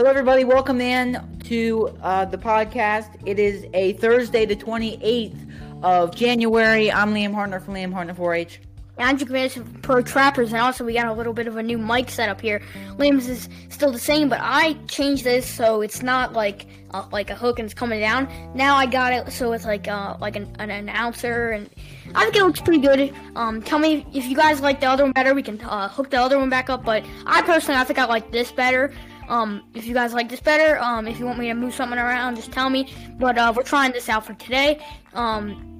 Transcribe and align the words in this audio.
Hello, 0.00 0.08
everybody. 0.08 0.44
Welcome 0.44 0.80
in 0.80 1.20
to 1.44 1.94
uh, 2.00 2.24
the 2.24 2.38
podcast. 2.38 3.10
It 3.26 3.38
is 3.38 3.66
a 3.74 3.92
Thursday, 3.92 4.46
the 4.46 4.56
28th 4.56 5.36
of 5.82 6.16
January. 6.16 6.90
I'm 6.90 7.12
Liam 7.12 7.34
Hartner 7.34 7.62
from 7.62 7.74
Liam 7.74 7.92
Hartner 7.92 8.16
4-H. 8.16 8.62
Andrew 8.96 9.26
Commands 9.26 9.52
from 9.52 9.66
Pro 9.82 10.00
Trappers, 10.00 10.54
and 10.54 10.62
also 10.62 10.84
we 10.84 10.94
got 10.94 11.04
a 11.04 11.12
little 11.12 11.34
bit 11.34 11.46
of 11.46 11.58
a 11.58 11.62
new 11.62 11.76
mic 11.76 12.08
setup 12.08 12.40
here. 12.40 12.62
Liam's 12.96 13.28
is 13.28 13.50
still 13.68 13.92
the 13.92 13.98
same, 13.98 14.30
but 14.30 14.38
I 14.40 14.72
changed 14.88 15.24
this 15.24 15.46
so 15.46 15.82
it's 15.82 16.02
not 16.02 16.32
like 16.32 16.66
uh, 16.92 17.06
like 17.12 17.28
a 17.28 17.34
hook 17.34 17.58
and 17.58 17.66
it's 17.66 17.74
coming 17.74 18.00
down. 18.00 18.26
Now 18.54 18.76
I 18.76 18.86
got 18.86 19.12
it 19.12 19.30
so 19.30 19.52
it's 19.52 19.66
like 19.66 19.86
uh, 19.86 20.16
like 20.18 20.34
an, 20.34 20.50
an 20.58 20.70
announcer, 20.70 21.50
and 21.50 21.68
I 22.14 22.24
think 22.24 22.36
it 22.36 22.42
looks 22.42 22.62
pretty 22.62 22.80
good. 22.80 23.14
Um, 23.36 23.60
tell 23.60 23.78
me 23.78 24.06
if 24.14 24.24
you 24.24 24.34
guys 24.34 24.62
like 24.62 24.80
the 24.80 24.86
other 24.86 25.04
one 25.04 25.12
better. 25.12 25.34
We 25.34 25.42
can 25.42 25.60
uh, 25.60 25.88
hook 25.88 26.08
the 26.08 26.18
other 26.18 26.38
one 26.38 26.48
back 26.48 26.70
up, 26.70 26.86
but 26.86 27.04
I 27.26 27.42
personally 27.42 27.78
I 27.78 27.84
think 27.84 27.98
I 27.98 28.06
like 28.06 28.32
this 28.32 28.50
better. 28.50 28.94
Um, 29.30 29.62
if 29.74 29.86
you 29.86 29.94
guys 29.94 30.12
like 30.12 30.28
this 30.28 30.40
better, 30.40 30.76
um, 30.80 31.06
if 31.06 31.20
you 31.20 31.24
want 31.24 31.38
me 31.38 31.46
to 31.46 31.54
move 31.54 31.72
something 31.72 31.98
around, 31.98 32.34
just 32.34 32.50
tell 32.50 32.68
me. 32.68 32.92
But 33.18 33.38
uh, 33.38 33.52
we're 33.56 33.62
trying 33.62 33.92
this 33.92 34.08
out 34.08 34.26
for 34.26 34.34
today. 34.34 34.84
Um, 35.14 35.70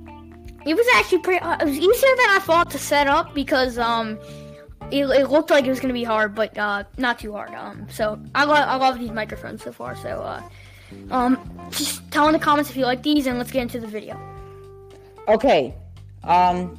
it 0.65 0.75
was 0.75 0.87
actually 0.95 1.19
pretty. 1.19 1.41
Uh, 1.41 1.57
it 1.61 1.65
was 1.65 1.77
easier 1.77 2.17
than 2.17 2.31
I 2.31 2.39
thought 2.43 2.71
to 2.71 2.79
set 2.79 3.09
up 3.09 3.35
because 3.35 3.77
um, 3.77 4.21
it, 4.93 5.05
it 5.05 5.31
looked 5.31 5.51
like 5.51 5.65
it 5.65 5.69
was 5.69 5.81
gonna 5.81 5.95
be 5.95 6.05
hard, 6.05 6.33
but 6.35 6.57
uh, 6.57 6.85
not 6.97 7.19
too 7.19 7.33
hard. 7.33 7.53
Um, 7.55 7.89
so 7.91 8.21
I 8.37 8.45
love 8.45 8.69
I 8.69 8.77
love 8.77 9.01
these 9.01 9.11
microphones 9.11 9.65
so 9.65 9.73
far. 9.73 9.97
So 9.97 10.09
uh, 10.09 10.43
um, 11.11 11.69
just 11.71 12.09
tell 12.13 12.29
in 12.29 12.33
the 12.33 12.39
comments 12.39 12.71
if 12.71 12.77
you 12.77 12.85
like 12.85 13.03
these, 13.03 13.27
and 13.27 13.37
let's 13.37 13.51
get 13.51 13.63
into 13.63 13.81
the 13.81 13.89
video. 13.89 14.17
Okay. 15.27 15.75
Um. 16.23 16.77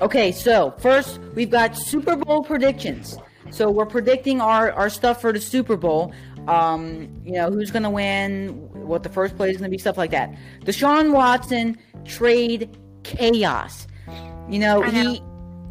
Okay, 0.00 0.32
so 0.32 0.74
first 0.78 1.20
we've 1.36 1.50
got 1.50 1.76
Super 1.76 2.16
Bowl 2.16 2.42
predictions. 2.42 3.16
So 3.54 3.70
we're 3.70 3.86
predicting 3.86 4.40
our, 4.40 4.72
our 4.72 4.90
stuff 4.90 5.20
for 5.20 5.32
the 5.32 5.40
Super 5.40 5.76
Bowl. 5.76 6.12
Um, 6.48 7.08
you 7.24 7.34
know, 7.34 7.52
who's 7.52 7.70
going 7.70 7.84
to 7.84 7.90
win, 7.90 8.48
what 8.72 9.04
the 9.04 9.08
first 9.08 9.36
play 9.36 9.50
is 9.50 9.58
going 9.58 9.70
to 9.70 9.74
be, 9.74 9.78
stuff 9.78 9.96
like 9.96 10.10
that. 10.10 10.34
Deshaun 10.62 11.12
Watson 11.12 11.78
trade 12.04 12.76
chaos. 13.04 13.86
You 14.48 14.58
know, 14.58 14.82
I 14.82 14.90
he 14.90 15.22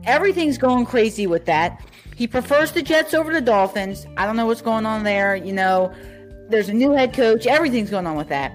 everything's 0.06 0.58
going 0.58 0.86
crazy 0.86 1.28
with 1.28 1.46
that. 1.46 1.86
He 2.16 2.26
prefers 2.26 2.72
the 2.72 2.82
Jets 2.82 3.14
over 3.14 3.34
the 3.34 3.42
Dolphins. 3.42 4.08
I 4.16 4.26
don't 4.26 4.38
know 4.38 4.46
what's 4.46 4.62
going 4.62 4.86
on 4.86 5.04
there. 5.04 5.36
You 5.36 5.52
know, 5.52 5.94
there's 6.50 6.70
a 6.70 6.74
new 6.74 6.92
head 6.94 7.14
coach. 7.14 7.46
Everything's 7.46 7.90
going 7.90 8.08
on 8.08 8.16
with 8.16 8.30
that. 8.30 8.50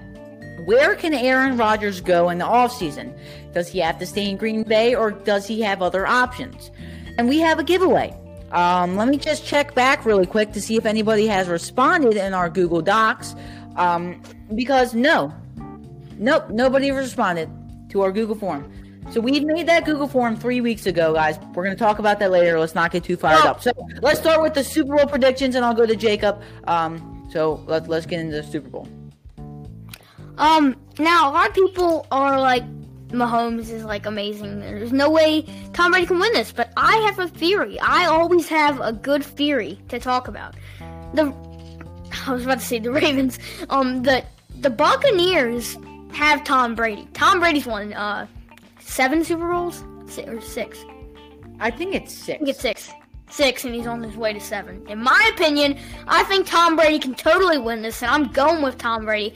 Where 0.65 0.95
can 0.95 1.13
Aaron 1.13 1.55
Rodgers 1.55 2.01
go 2.01 2.29
in 2.29 2.39
the 2.39 2.45
offseason? 2.45 3.15
Does 3.53 3.67
he 3.67 3.79
have 3.79 3.99
to 3.99 4.07
stay 4.07 4.27
in 4.27 4.37
Green 4.37 4.63
Bay 4.63 4.95
or 4.95 5.11
does 5.11 5.45
he 5.45 5.61
have 5.61 5.83
other 5.83 6.07
options? 6.07 6.71
And 7.17 7.29
we 7.29 7.39
have 7.39 7.59
a 7.59 7.63
giveaway. 7.63 8.18
Um, 8.51 8.95
let 8.95 9.07
me 9.07 9.17
just 9.17 9.45
check 9.45 9.75
back 9.75 10.05
really 10.05 10.25
quick 10.25 10.53
to 10.53 10.61
see 10.61 10.75
if 10.75 10.85
anybody 10.85 11.27
has 11.27 11.47
responded 11.47 12.15
in 12.15 12.33
our 12.33 12.49
Google 12.49 12.81
Docs. 12.81 13.35
Um, 13.75 14.21
because 14.55 14.93
no, 14.93 15.33
nope, 16.17 16.49
nobody 16.49 16.91
responded 16.91 17.49
to 17.89 18.01
our 18.01 18.11
Google 18.11 18.35
form. 18.35 18.71
So 19.11 19.19
we 19.21 19.39
made 19.39 19.67
that 19.67 19.85
Google 19.85 20.07
form 20.07 20.35
three 20.35 20.61
weeks 20.61 20.85
ago, 20.85 21.13
guys. 21.13 21.39
We're 21.55 21.63
going 21.63 21.75
to 21.75 21.83
talk 21.83 21.97
about 21.97 22.19
that 22.19 22.29
later. 22.29 22.59
Let's 22.59 22.75
not 22.75 22.91
get 22.91 23.03
too 23.03 23.17
fired 23.17 23.43
up. 23.45 23.61
So 23.61 23.71
let's 24.01 24.19
start 24.19 24.41
with 24.41 24.53
the 24.53 24.63
Super 24.63 24.97
Bowl 24.97 25.07
predictions, 25.07 25.55
and 25.55 25.65
I'll 25.65 25.73
go 25.73 25.87
to 25.87 25.95
Jacob. 25.95 26.41
Um, 26.65 27.27
so 27.31 27.63
let's 27.65 27.87
let's 27.87 28.05
get 28.05 28.19
into 28.19 28.35
the 28.35 28.43
Super 28.43 28.69
Bowl. 28.69 28.87
Um, 30.37 30.75
now 30.99 31.29
a 31.29 31.31
lot 31.31 31.49
of 31.49 31.55
people 31.55 32.05
are 32.11 32.39
like, 32.39 32.63
Mahomes 33.09 33.71
is 33.71 33.83
like 33.83 34.05
amazing. 34.05 34.59
There's 34.59 34.91
no 34.93 35.09
way 35.09 35.43
Tom 35.73 35.91
Brady 35.91 36.07
can 36.07 36.19
win 36.19 36.31
this, 36.33 36.51
but 36.51 36.71
I 36.77 36.95
have 36.97 37.19
a 37.19 37.27
theory. 37.27 37.79
I 37.79 38.05
always 38.05 38.47
have 38.49 38.79
a 38.81 38.93
good 38.93 39.23
theory 39.23 39.79
to 39.89 39.99
talk 39.99 40.27
about. 40.27 40.55
The 41.13 41.33
I 42.27 42.33
was 42.33 42.43
about 42.43 42.59
to 42.59 42.65
say 42.65 42.79
the 42.79 42.91
Ravens. 42.91 43.39
Um, 43.69 44.03
the 44.03 44.23
the 44.59 44.69
Buccaneers 44.69 45.77
have 46.11 46.43
Tom 46.43 46.75
Brady. 46.75 47.07
Tom 47.13 47.39
Brady's 47.39 47.65
won 47.65 47.93
uh 47.93 48.27
seven 48.79 49.23
Super 49.23 49.51
Bowls 49.51 49.83
Si- 50.07 50.23
or 50.23 50.41
six. 50.41 50.83
I 51.59 51.71
think 51.71 51.95
it's 51.95 52.13
six. 52.13 52.35
I 52.35 52.37
think 52.37 52.49
it's 52.49 52.61
six. 52.61 52.91
Six, 53.31 53.63
and 53.63 53.75
he's 53.75 53.85
on 53.85 54.01
his 54.01 54.17
way 54.17 54.33
to 54.33 54.39
seven. 54.39 54.83
In 54.87 55.03
my 55.03 55.31
opinion, 55.35 55.77
I 56.07 56.23
think 56.23 56.47
Tom 56.47 56.75
Brady 56.75 56.97
can 56.97 57.13
totally 57.13 57.59
win 57.59 57.83
this, 57.83 58.01
and 58.01 58.09
I'm 58.09 58.31
going 58.31 58.63
with 58.63 58.79
Tom 58.79 59.05
Brady. 59.05 59.35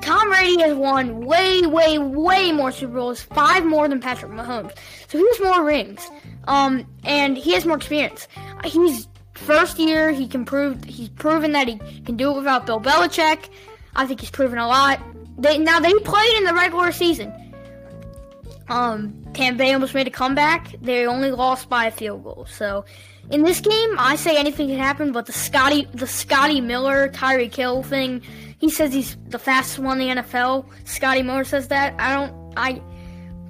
Tom 0.00 0.28
Brady 0.28 0.60
has 0.60 0.74
won 0.74 1.24
way, 1.24 1.66
way, 1.66 1.98
way 1.98 2.52
more 2.52 2.70
Super 2.70 2.94
Bowls, 2.94 3.22
five 3.22 3.64
more 3.64 3.88
than 3.88 4.00
Patrick 4.00 4.32
Mahomes. 4.32 4.72
So 5.08 5.18
he 5.18 5.26
has 5.26 5.40
more 5.40 5.64
rings, 5.64 6.08
um, 6.48 6.86
and 7.04 7.36
he 7.36 7.54
has 7.54 7.64
more 7.64 7.76
experience. 7.76 8.28
He's 8.64 9.08
first 9.34 9.78
year. 9.78 10.12
He 10.12 10.26
can 10.26 10.44
prove. 10.44 10.84
He's 10.84 11.08
proven 11.10 11.52
that 11.52 11.68
he 11.68 11.78
can 12.04 12.16
do 12.16 12.30
it 12.32 12.36
without 12.36 12.66
Bill 12.66 12.80
Belichick. 12.80 13.48
I 13.94 14.06
think 14.06 14.20
he's 14.20 14.30
proven 14.30 14.58
a 14.58 14.66
lot. 14.66 15.00
They 15.38 15.58
now 15.58 15.80
they 15.80 15.92
played 15.94 16.38
in 16.38 16.44
the 16.44 16.54
regular 16.54 16.92
season. 16.92 17.32
Um, 18.68 19.24
Tampa 19.32 19.58
Bay 19.58 19.72
almost 19.72 19.94
made 19.94 20.08
a 20.08 20.10
comeback. 20.10 20.74
They 20.82 21.06
only 21.06 21.30
lost 21.30 21.68
by 21.68 21.86
a 21.86 21.90
field 21.90 22.24
goal. 22.24 22.46
So, 22.50 22.84
in 23.30 23.42
this 23.42 23.60
game, 23.60 23.94
I 23.96 24.16
say 24.16 24.36
anything 24.36 24.68
can 24.68 24.78
happen. 24.78 25.12
But 25.12 25.26
the 25.26 25.32
Scotty, 25.32 25.86
the 25.94 26.06
Scotty 26.06 26.60
Miller, 26.60 27.08
Tyreek 27.10 27.54
Hill 27.54 27.82
thing, 27.84 28.22
he 28.58 28.70
says 28.70 28.92
he's 28.92 29.16
the 29.28 29.38
fastest 29.38 29.78
one 29.78 30.00
in 30.00 30.16
the 30.16 30.22
NFL. 30.22 30.66
Scotty 30.84 31.22
Miller 31.22 31.44
says 31.44 31.68
that. 31.68 31.94
I 31.98 32.14
don't. 32.14 32.52
I 32.56 32.80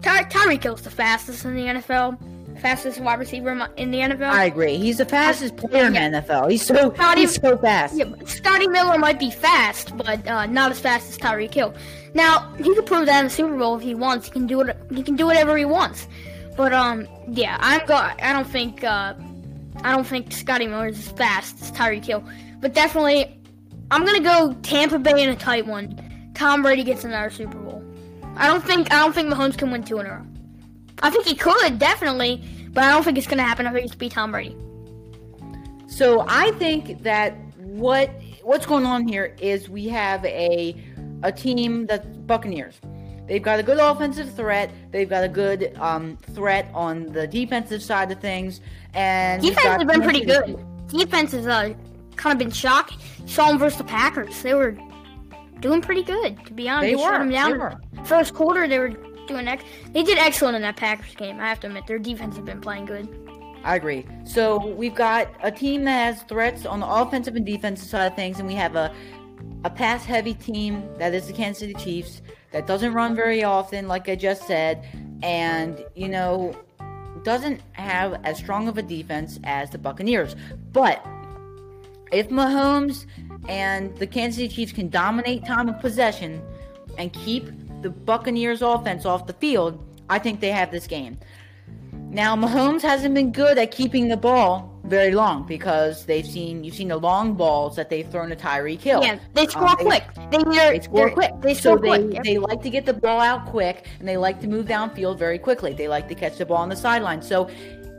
Ty, 0.02 0.24
Tyreek 0.24 0.62
Hill's 0.62 0.82
the 0.82 0.90
fastest 0.90 1.44
in 1.44 1.54
the 1.54 1.62
NFL. 1.62 2.18
Fastest 2.60 3.00
wide 3.00 3.18
receiver 3.18 3.50
in 3.76 3.90
the 3.90 3.98
NFL. 3.98 4.30
I 4.30 4.44
agree. 4.46 4.76
He's 4.76 4.98
the 4.98 5.04
fastest 5.04 5.56
player 5.56 5.86
in 5.86 5.92
the 5.92 5.98
NFL. 5.98 6.50
He's 6.50 6.64
so 6.64 6.88
Not 6.96 7.18
he's 7.18 7.34
so 7.34 7.58
fast. 7.58 7.94
Yeah, 7.96 8.06
Scotty 8.24 8.66
Miller 8.66 8.98
might 8.98 9.18
be 9.18 9.30
fast, 9.30 9.96
but 9.96 10.26
uh, 10.26 10.46
not 10.46 10.70
as 10.70 10.80
fast 10.80 11.10
as 11.10 11.18
Tyreek 11.18 11.52
Hill. 11.52 11.74
Now 12.14 12.50
he 12.56 12.74
could 12.74 12.86
prove 12.86 13.06
that 13.06 13.18
in 13.20 13.24
the 13.26 13.30
Super 13.30 13.56
Bowl 13.56 13.76
if 13.76 13.82
he 13.82 13.94
wants. 13.94 14.26
He 14.26 14.32
can 14.32 14.46
do 14.46 14.62
it. 14.62 14.76
He 14.90 15.02
can 15.02 15.16
do 15.16 15.26
whatever 15.26 15.56
he 15.56 15.66
wants. 15.66 16.08
But 16.56 16.72
um, 16.72 17.06
yeah, 17.28 17.58
I'm 17.60 17.84
go. 17.86 17.94
I 17.94 18.32
don't 18.32 18.48
think. 18.48 18.82
Uh, 18.82 19.14
I 19.82 19.92
don't 19.92 20.06
think 20.06 20.32
Scotty 20.32 20.66
Miller 20.66 20.88
is 20.88 20.98
as 20.98 21.12
fast 21.12 21.60
as 21.60 21.70
Tyreek 21.72 22.06
Hill. 22.06 22.24
But 22.60 22.72
definitely, 22.72 23.38
I'm 23.90 24.04
gonna 24.04 24.20
go 24.20 24.54
Tampa 24.62 24.98
Bay 24.98 25.22
in 25.22 25.28
a 25.28 25.36
tight 25.36 25.66
one. 25.66 26.30
Tom 26.34 26.62
Brady 26.62 26.84
gets 26.84 27.04
another 27.04 27.30
Super 27.30 27.58
Bowl. 27.58 27.84
I 28.36 28.46
don't 28.46 28.64
think. 28.64 28.92
I 28.92 28.98
don't 28.98 29.14
think 29.14 29.32
Mahomes 29.32 29.56
can 29.56 29.70
win 29.70 29.82
two 29.82 29.98
in 29.98 30.06
a 30.06 30.10
row. 30.10 30.26
I 31.02 31.10
think 31.10 31.26
he 31.26 31.34
could 31.34 31.78
definitely, 31.78 32.42
but 32.72 32.84
I 32.84 32.90
don't 32.90 33.02
think 33.02 33.18
it's 33.18 33.26
gonna 33.26 33.42
happen. 33.42 33.66
I 33.66 33.72
think 33.72 33.86
it's 33.86 33.94
be 33.94 34.08
Tom 34.08 34.32
Brady. 34.32 34.56
So 35.86 36.24
I 36.28 36.50
think 36.52 37.02
that 37.02 37.36
what 37.58 38.10
what's 38.42 38.66
going 38.66 38.86
on 38.86 39.06
here 39.06 39.34
is 39.40 39.68
we 39.68 39.88
have 39.88 40.24
a 40.24 40.76
a 41.22 41.32
team 41.32 41.86
that's 41.86 42.06
Buccaneers. 42.18 42.80
They've 43.26 43.42
got 43.42 43.58
a 43.58 43.62
good 43.62 43.78
offensive 43.78 44.32
threat. 44.34 44.70
They've 44.92 45.08
got 45.08 45.24
a 45.24 45.28
good 45.28 45.76
um, 45.80 46.16
threat 46.32 46.70
on 46.72 47.06
the 47.06 47.26
defensive 47.26 47.82
side 47.82 48.12
of 48.12 48.20
things, 48.20 48.60
and 48.94 49.42
Defense 49.42 49.64
has 49.64 49.84
been 49.84 50.02
pretty 50.02 50.24
good. 50.24 50.64
Defense 50.86 51.32
has 51.32 51.46
uh, 51.46 51.74
kind 52.16 52.32
of 52.32 52.38
been 52.38 52.50
shocking. 52.50 52.98
Saw 53.26 53.48
them 53.48 53.58
versus 53.58 53.78
the 53.78 53.84
Packers. 53.84 54.42
They 54.42 54.54
were 54.54 54.76
doing 55.60 55.80
pretty 55.80 56.02
good, 56.02 56.44
to 56.46 56.52
be 56.52 56.68
honest. 56.68 56.92
They 56.92 57.02
shut 57.02 57.12
were, 57.12 57.18
them 57.18 57.30
down. 57.30 57.50
they 57.52 57.58
were. 57.58 57.80
First 58.04 58.34
quarter, 58.34 58.68
they 58.68 58.78
were 58.78 58.90
doing 59.26 59.48
ex- 59.48 59.64
They 59.92 60.02
did 60.02 60.18
excellent 60.18 60.56
in 60.56 60.62
that 60.62 60.76
Packers 60.76 61.14
game. 61.14 61.40
I 61.40 61.48
have 61.48 61.60
to 61.60 61.66
admit, 61.66 61.86
their 61.86 61.98
defense 61.98 62.36
has 62.36 62.44
been 62.44 62.60
playing 62.60 62.86
good. 62.86 63.08
I 63.64 63.74
agree. 63.74 64.06
So 64.24 64.64
we've 64.64 64.94
got 64.94 65.28
a 65.42 65.50
team 65.50 65.84
that 65.84 66.14
has 66.14 66.22
threats 66.24 66.66
on 66.66 66.80
the 66.80 66.86
offensive 66.86 67.34
and 67.34 67.44
defensive 67.44 67.88
side 67.88 68.06
of 68.06 68.14
things, 68.14 68.38
and 68.38 68.46
we 68.46 68.54
have 68.54 68.76
a 68.76 68.94
a 69.64 69.70
pass 69.70 70.04
heavy 70.04 70.34
team 70.34 70.88
that 70.98 71.12
is 71.12 71.26
the 71.26 71.32
Kansas 71.32 71.60
City 71.60 71.74
Chiefs 71.74 72.22
that 72.52 72.66
doesn't 72.66 72.94
run 72.94 73.16
very 73.16 73.42
often, 73.42 73.88
like 73.88 74.08
I 74.08 74.14
just 74.14 74.46
said, 74.46 74.86
and 75.22 75.84
you 75.94 76.08
know 76.08 76.54
doesn't 77.24 77.60
have 77.72 78.20
as 78.22 78.38
strong 78.38 78.68
of 78.68 78.78
a 78.78 78.82
defense 78.82 79.40
as 79.42 79.70
the 79.70 79.78
Buccaneers. 79.78 80.36
But 80.72 81.04
if 82.12 82.28
Mahomes 82.28 83.06
and 83.48 83.96
the 83.98 84.06
Kansas 84.06 84.36
City 84.36 84.48
Chiefs 84.54 84.72
can 84.72 84.88
dominate 84.88 85.44
time 85.44 85.68
of 85.68 85.80
possession 85.80 86.42
and 86.98 87.12
keep 87.12 87.46
the 87.82 87.90
Buccaneers 87.90 88.62
offense 88.62 89.04
off 89.04 89.26
the 89.26 89.32
field, 89.34 89.82
I 90.08 90.18
think 90.18 90.40
they 90.40 90.50
have 90.50 90.70
this 90.70 90.86
game. 90.86 91.18
Now 92.10 92.36
Mahomes 92.36 92.82
hasn't 92.82 93.14
been 93.14 93.32
good 93.32 93.58
at 93.58 93.70
keeping 93.72 94.08
the 94.08 94.16
ball 94.16 94.72
very 94.84 95.12
long 95.12 95.44
because 95.44 96.06
they've 96.06 96.24
seen 96.26 96.62
you've 96.62 96.76
seen 96.76 96.88
the 96.88 96.96
long 96.96 97.34
balls 97.34 97.74
that 97.76 97.90
they've 97.90 98.08
thrown 98.08 98.28
to 98.30 98.36
Tyreek 98.36 98.80
Hill. 98.80 99.02
Yeah, 99.02 99.18
they 99.34 99.46
score 99.46 99.68
Um, 99.68 99.76
quick. 99.76 100.04
They, 100.30 100.38
They 100.44 100.80
score 100.80 101.10
quick. 101.10 101.32
They 101.40 101.54
so 101.54 101.76
score 101.76 101.78
they, 101.80 102.06
quick. 102.08 102.22
they 102.22 102.38
like 102.38 102.62
to 102.62 102.70
get 102.70 102.86
the 102.86 102.92
ball 102.94 103.20
out 103.20 103.46
quick 103.46 103.88
and 103.98 104.08
they 104.08 104.16
like 104.16 104.40
to 104.42 104.46
move 104.46 104.66
downfield 104.66 105.18
very 105.18 105.38
quickly. 105.38 105.72
They 105.72 105.88
like 105.88 106.08
to 106.08 106.14
catch 106.14 106.36
the 106.38 106.46
ball 106.46 106.58
on 106.58 106.68
the 106.68 106.76
sideline. 106.76 107.20
So 107.20 107.50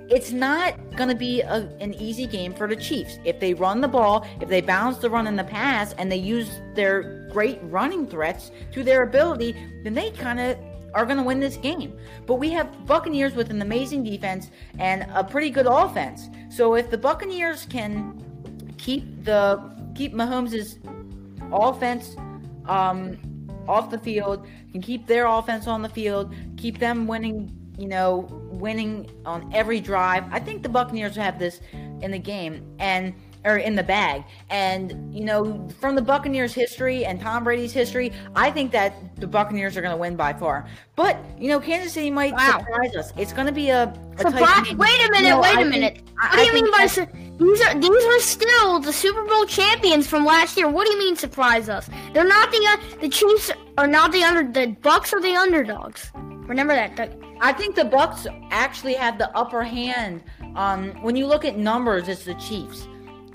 it's 0.10 0.32
not 0.32 0.76
going 0.96 1.10
to 1.10 1.16
be 1.16 1.42
a, 1.42 1.70
an 1.80 1.94
easy 1.96 2.26
game 2.26 2.54
for 2.54 2.68
the 2.68 2.76
Chiefs. 2.76 3.20
If 3.26 3.40
they 3.40 3.54
run 3.54 3.82
the 3.82 3.88
ball, 3.88 4.26
if 4.42 4.50
they 4.50 4.62
balance 4.62 4.98
the 4.98 5.10
run 5.10 5.28
and 5.28 5.38
the 5.38 5.44
pass, 5.44 5.94
and 5.94 6.12
they 6.12 6.18
use 6.18 6.50
their 6.76 7.28
great 7.32 7.60
running 7.64 8.08
threats 8.08 8.52
to 8.72 8.84
their 8.84 9.04
ability, 9.04 9.56
then 9.84 9.94
they 9.94 10.12
kind 10.12 10.40
of 10.40 10.58
are 10.94 11.06
going 11.06 11.18
to 11.18 11.24
win 11.24 11.40
this 11.40 11.58
game. 11.58 11.98
But 12.26 12.36
we 12.36 12.50
have 12.52 12.86
Buccaneers 12.86 13.36
with 13.36 13.52
an 13.52 13.62
amazing 13.62 14.04
defense 14.04 14.50
and 14.80 15.06
a 15.14 15.24
pretty 15.24 15.50
good 15.50 15.68
offense. 15.68 16.30
So 16.50 16.76
if 16.76 16.90
the 16.90 16.98
Buccaneers 16.98 17.66
can 17.66 18.24
keep 18.78 19.24
the 19.24 19.62
keep 19.96 20.14
Mahomes' 20.14 20.78
offense 21.52 22.16
um, 22.68 23.18
off 23.68 23.90
the 23.90 24.00
field, 24.00 24.48
can 24.72 24.82
keep 24.82 25.08
their 25.08 25.26
offense 25.26 25.68
on 25.68 25.82
the 25.82 25.90
field, 25.90 26.34
keep 26.56 26.80
them 26.80 27.08
winning, 27.08 27.52
you 27.78 27.88
know, 27.88 28.28
winning 28.52 29.10
on 29.26 29.52
every 29.54 29.80
drive. 29.80 30.24
I 30.32 30.40
think 30.40 30.64
the 30.64 30.70
Buccaneers 30.70 31.16
have 31.16 31.40
this 31.40 31.62
in 32.02 32.12
the 32.12 32.20
game 32.20 32.76
and 32.80 33.14
or 33.46 33.58
in 33.58 33.76
the 33.76 33.84
bag. 33.84 34.24
And 34.50 35.14
you 35.16 35.24
know, 35.24 35.68
from 35.80 35.96
the 35.96 36.02
Buccaneers 36.02 36.54
history 36.54 37.06
and 37.06 37.20
Tom 37.20 37.44
Brady's 37.44 37.72
history, 37.72 38.12
I 38.36 38.52
think 38.52 38.72
that 38.72 39.16
the 39.16 39.28
Buccaneers 39.28 39.78
are 39.78 39.82
going 39.82 39.94
to 39.94 39.98
win 39.98 40.16
by 40.16 40.34
far. 40.34 40.68
But 40.96 41.18
you 41.40 41.48
know, 41.48 41.60
Kansas 41.60 41.94
City 41.94 42.12
might 42.12 42.34
wow. 42.34 42.60
surprise 42.60 42.96
us. 42.96 43.14
It's 43.16 43.34
going 43.34 43.48
to 43.48 43.54
be 43.54 43.70
a, 43.70 43.84
a 44.18 44.22
surprise. 44.22 44.74
Wait 44.74 45.08
a 45.08 45.12
minute. 45.12 45.24
You 45.24 45.30
know, 45.30 45.42
wait 45.42 45.58
a 45.58 45.66
minute. 45.66 46.02
what 46.16 46.36
do 46.36 46.44
you 46.44 46.54
mean 46.54 46.72
by 46.72 46.88
su- 46.88 47.08
these 47.38 47.62
are 47.62 47.80
these 47.80 48.06
are 48.06 48.20
still 48.20 48.80
the 48.80 48.94
Super 48.94 49.24
Bowl 49.24 49.46
champions 49.46 50.08
from 50.08 50.26
last 50.26 50.58
year? 50.58 50.68
What 50.68 50.86
do 50.86 50.94
you 50.94 51.00
mean 51.00 51.16
surprise 51.16 51.70
us? 51.70 51.90
They're 52.14 52.28
not 52.28 52.52
the 52.52 52.66
uh, 52.68 53.00
the 53.02 53.10
Chiefs 53.10 53.52
are 53.78 53.88
not 53.88 54.12
the 54.12 54.24
under 54.24 54.44
the 54.44 54.76
Bucks 54.82 55.14
are 55.14 55.22
the 55.22 55.36
underdogs. 55.36 56.12
Remember 56.48 56.74
that. 56.74 57.18
I 57.40 57.54
think 57.54 57.76
the 57.76 57.86
Bucks 57.86 58.26
actually 58.52 58.94
have 58.94 59.18
the 59.18 59.36
upper 59.38 59.64
hand. 59.64 60.24
Um, 60.56 60.92
when 61.04 61.16
you 61.16 61.28
look 61.28 61.46
at 61.46 61.58
numbers, 61.58 62.08
it's 62.08 62.24
the 62.24 62.34
Chiefs. 62.36 62.88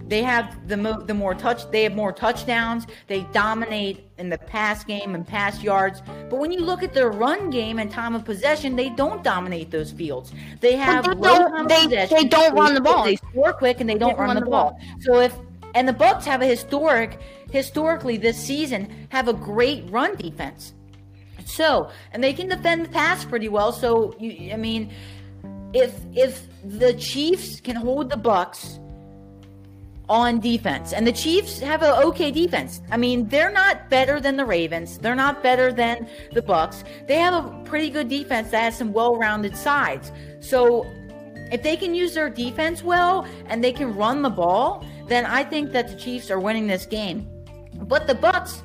They 0.08 0.22
have 0.22 0.68
the 0.68 0.76
mo- 0.76 1.00
the 1.00 1.14
more 1.14 1.34
touch. 1.34 1.70
They 1.70 1.84
have 1.84 1.94
more 1.94 2.12
touchdowns. 2.12 2.86
They 3.06 3.22
dominate 3.32 4.10
in 4.18 4.28
the 4.28 4.38
pass 4.38 4.84
game 4.84 5.14
and 5.14 5.26
pass 5.26 5.62
yards. 5.62 6.02
But 6.28 6.38
when 6.38 6.50
you 6.50 6.60
look 6.60 6.82
at 6.82 6.92
their 6.92 7.10
run 7.10 7.50
game 7.50 7.78
and 7.78 7.90
time 7.90 8.14
of 8.14 8.24
possession, 8.24 8.74
they 8.74 8.90
don't 8.90 9.22
dominate 9.22 9.70
those 9.70 9.92
fields. 9.92 10.32
They 10.60 10.76
have 10.76 11.04
they 11.04 11.14
don't, 11.14 11.68
they, 11.68 11.86
they, 11.86 12.24
don't 12.24 12.54
run 12.54 12.74
the 12.74 12.80
ball. 12.80 13.04
They 13.04 13.16
score 13.16 13.52
quick 13.52 13.80
and 13.80 13.88
they 13.88 13.94
don't, 13.94 14.18
run, 14.18 14.28
run, 14.28 14.36
the, 14.36 14.40
the 14.44 14.50
ball. 14.50 14.72
ball. 14.72 14.80
So 15.00 15.20
if 15.20 15.34
and 15.74 15.88
the 15.88 15.92
Bucks 15.92 16.26
have 16.26 16.42
a 16.42 16.46
historic 16.46 17.18
historically 17.50 18.16
this 18.16 18.36
season 18.36 19.06
have 19.10 19.28
a 19.28 19.32
great 19.32 19.88
run 19.88 20.16
defense. 20.16 20.74
So 21.46 21.90
and 22.12 22.22
they 22.22 22.32
can 22.32 22.48
defend 22.48 22.86
the 22.86 22.88
pass 22.88 23.24
pretty 23.24 23.48
well. 23.48 23.72
So 23.72 24.14
you, 24.18 24.52
I 24.52 24.56
mean, 24.56 24.92
if 25.72 25.98
if 26.14 26.46
the 26.64 26.94
Chiefs 26.94 27.60
can 27.60 27.76
hold 27.76 28.10
the 28.10 28.16
Bucks 28.16 28.78
on 30.08 30.40
defense. 30.40 30.92
And 30.92 31.06
the 31.06 31.12
Chiefs 31.12 31.58
have 31.60 31.82
an 31.82 32.02
okay 32.04 32.30
defense. 32.30 32.82
I 32.90 32.98
mean, 32.98 33.28
they're 33.28 33.50
not 33.50 33.88
better 33.88 34.20
than 34.20 34.36
the 34.36 34.44
Ravens. 34.44 34.98
They're 34.98 35.14
not 35.14 35.42
better 35.42 35.72
than 35.72 36.06
the 36.32 36.42
Bucks. 36.42 36.84
They 37.08 37.16
have 37.16 37.32
a 37.32 37.64
pretty 37.64 37.88
good 37.88 38.08
defense 38.08 38.50
that 38.50 38.62
has 38.62 38.76
some 38.76 38.92
well-rounded 38.92 39.56
sides. 39.56 40.12
So, 40.40 40.86
if 41.50 41.62
they 41.62 41.76
can 41.76 41.94
use 41.94 42.14
their 42.14 42.30
defense 42.30 42.82
well 42.82 43.26
and 43.46 43.64
they 43.64 43.72
can 43.72 43.94
run 43.94 44.22
the 44.22 44.30
ball, 44.30 44.84
then 45.06 45.24
I 45.26 45.44
think 45.44 45.72
that 45.72 45.88
the 45.88 45.96
Chiefs 45.96 46.30
are 46.30 46.40
winning 46.40 46.66
this 46.66 46.86
game. 46.86 47.28
But 47.74 48.06
the 48.06 48.14
Bucks, 48.14 48.62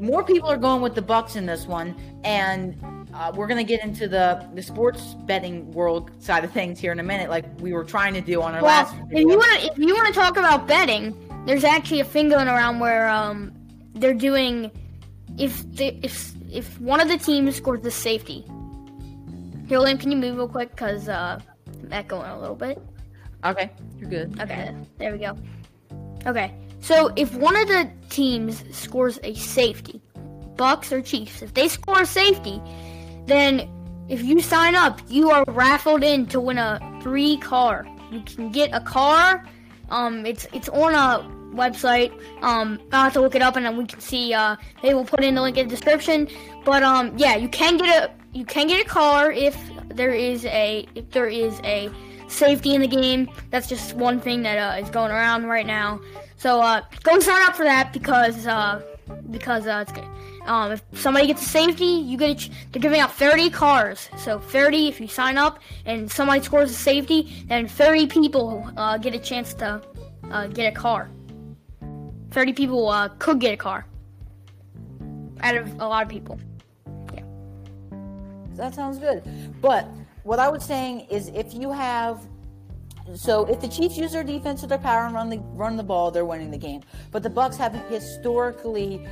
more 0.00 0.24
people 0.24 0.48
are 0.48 0.56
going 0.56 0.82
with 0.82 0.94
the 0.94 1.02
Bucks 1.02 1.36
in 1.36 1.46
this 1.46 1.66
one, 1.66 1.96
and 2.24 2.76
uh, 3.14 3.32
we're 3.34 3.46
gonna 3.46 3.64
get 3.64 3.82
into 3.82 4.08
the 4.08 4.46
the 4.54 4.62
sports 4.62 5.14
betting 5.24 5.70
world 5.72 6.10
side 6.22 6.44
of 6.44 6.52
things 6.52 6.78
here 6.78 6.92
in 6.92 7.00
a 7.00 7.02
minute, 7.02 7.30
like 7.30 7.44
we 7.60 7.72
were 7.72 7.84
trying 7.84 8.14
to 8.14 8.20
do 8.20 8.42
on 8.42 8.54
our 8.54 8.62
well, 8.62 8.84
last. 8.84 8.94
If 9.10 9.20
you 9.20 9.36
want 9.36 9.60
to, 9.60 9.72
if 9.72 9.78
you 9.78 9.94
want 9.94 10.08
to 10.08 10.12
talk 10.12 10.36
about 10.36 10.66
betting, 10.66 11.14
there's 11.46 11.64
actually 11.64 12.00
a 12.00 12.04
thing 12.04 12.28
going 12.28 12.48
around 12.48 12.80
where 12.80 13.08
um 13.08 13.52
they're 13.94 14.14
doing 14.14 14.70
if 15.38 15.70
the 15.72 15.98
if 16.04 16.32
if 16.50 16.80
one 16.80 17.00
of 17.00 17.08
the 17.08 17.18
teams 17.18 17.56
scores 17.56 17.80
the 17.80 17.90
safety. 17.90 18.44
Here, 19.68 19.78
Liam, 19.78 19.98
can 19.98 20.12
you 20.12 20.16
move 20.16 20.36
real 20.36 20.48
quick? 20.48 20.76
Cause 20.76 21.08
uh, 21.08 21.40
I'm 21.82 21.92
echoing 21.92 22.30
a 22.30 22.38
little 22.38 22.54
bit. 22.54 22.80
Okay, 23.44 23.70
you're 23.98 24.10
good. 24.10 24.40
Okay, 24.40 24.74
there 24.98 25.12
we 25.12 25.18
go. 25.18 25.36
Okay, 26.26 26.54
so 26.80 27.12
if 27.16 27.34
one 27.34 27.56
of 27.56 27.68
the 27.68 27.90
teams 28.10 28.64
scores 28.76 29.18
a 29.22 29.34
safety, 29.34 30.00
Bucks 30.56 30.92
or 30.92 31.02
Chiefs, 31.02 31.42
if 31.42 31.54
they 31.54 31.68
score 31.68 32.02
a 32.02 32.06
safety, 32.06 32.60
then 33.26 33.68
if 34.08 34.22
you 34.22 34.40
sign 34.40 34.74
up, 34.74 35.00
you 35.08 35.30
are 35.30 35.44
raffled 35.48 36.02
in 36.02 36.26
to 36.26 36.40
win 36.40 36.58
a 36.58 36.80
free 37.02 37.36
car. 37.38 37.86
You 38.10 38.20
can 38.20 38.50
get 38.52 38.70
a 38.72 38.80
car. 38.80 39.44
Um, 39.90 40.24
it's 40.24 40.46
it's 40.52 40.68
on 40.68 40.94
a 40.94 41.36
website. 41.54 42.12
Um, 42.42 42.80
I'll 42.92 43.04
have 43.04 43.12
to 43.14 43.20
look 43.20 43.34
it 43.34 43.42
up 43.42 43.56
and 43.56 43.66
then 43.66 43.76
we 43.76 43.86
can 43.86 44.00
see. 44.00 44.32
Uh, 44.32 44.56
they 44.82 44.94
will 44.94 45.04
put 45.04 45.24
in 45.24 45.34
the 45.34 45.42
link 45.42 45.56
in 45.56 45.66
the 45.66 45.74
description. 45.74 46.28
But 46.64 46.82
um, 46.82 47.16
yeah, 47.16 47.36
you 47.36 47.48
can 47.48 47.76
get 47.76 47.88
a 47.88 48.12
you 48.36 48.44
can 48.44 48.68
get 48.68 48.84
a 48.84 48.88
car 48.88 49.32
if 49.32 49.56
there 49.88 50.12
is 50.12 50.44
a 50.46 50.86
if 50.94 51.10
there 51.10 51.28
is 51.28 51.60
a 51.64 51.90
safety 52.28 52.74
in 52.74 52.80
the 52.80 52.88
game. 52.88 53.28
That's 53.50 53.68
just 53.68 53.94
one 53.94 54.20
thing 54.20 54.42
that 54.42 54.58
uh, 54.58 54.82
is 54.82 54.90
going 54.90 55.10
around 55.10 55.46
right 55.46 55.66
now. 55.66 56.00
So 56.36 56.60
uh, 56.60 56.82
go 57.02 57.18
sign 57.18 57.42
up 57.42 57.56
for 57.56 57.64
that 57.64 57.92
because 57.92 58.46
uh, 58.46 58.82
because 59.30 59.66
uh, 59.66 59.84
it's 59.86 59.92
good. 59.92 60.04
Um, 60.46 60.72
if 60.72 60.82
somebody 60.94 61.26
gets 61.26 61.42
a 61.42 61.48
safety, 61.48 61.84
you 61.84 62.16
get 62.16 62.38
ch- 62.38 62.50
they're 62.70 62.80
giving 62.80 63.00
out 63.00 63.12
30 63.12 63.50
cars. 63.50 64.08
So 64.16 64.38
30 64.38 64.88
if 64.88 65.00
you 65.00 65.08
sign 65.08 65.38
up 65.38 65.58
and 65.86 66.10
somebody 66.10 66.40
scores 66.42 66.70
a 66.70 66.74
safety, 66.74 67.44
then 67.48 67.66
30 67.66 68.06
people 68.06 68.70
uh, 68.76 68.96
get 68.96 69.14
a 69.14 69.18
chance 69.18 69.54
to 69.54 69.82
uh, 70.30 70.46
get 70.48 70.72
a 70.72 70.76
car. 70.76 71.10
30 72.30 72.52
people 72.52 72.88
uh, 72.88 73.08
could 73.18 73.40
get 73.40 73.54
a 73.54 73.56
car 73.56 73.86
out 75.40 75.56
of 75.56 75.72
a 75.80 75.88
lot 75.88 76.02
of 76.02 76.08
people. 76.08 76.38
Yeah. 77.12 77.22
That 78.54 78.74
sounds 78.74 78.98
good. 78.98 79.22
But 79.60 79.88
what 80.22 80.38
I 80.38 80.48
was 80.48 80.64
saying 80.64 81.06
is 81.10 81.28
if 81.28 81.54
you 81.54 81.72
have 81.72 82.20
so 83.14 83.44
if 83.46 83.60
the 83.60 83.68
Chiefs 83.68 83.96
use 83.96 84.12
their 84.12 84.24
defense 84.24 84.60
to 84.62 84.66
their 84.66 84.78
power 84.78 85.06
and 85.06 85.14
run 85.14 85.30
the 85.30 85.38
run 85.54 85.76
the 85.76 85.82
ball, 85.82 86.10
they're 86.10 86.24
winning 86.24 86.50
the 86.50 86.58
game. 86.58 86.82
But 87.12 87.22
the 87.22 87.30
Bucks 87.30 87.56
have 87.56 87.74
historically 87.88 89.06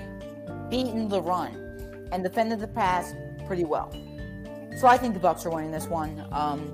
beaten 0.70 1.08
the 1.08 1.22
run 1.22 2.08
and 2.12 2.22
defended 2.22 2.60
the 2.60 2.68
pass 2.68 3.14
pretty 3.46 3.64
well. 3.64 3.92
So 4.78 4.88
I 4.88 4.96
think 4.96 5.14
the 5.14 5.20
Bucks 5.20 5.46
are 5.46 5.50
winning 5.50 5.70
this 5.70 5.86
one. 5.86 6.26
Um, 6.32 6.72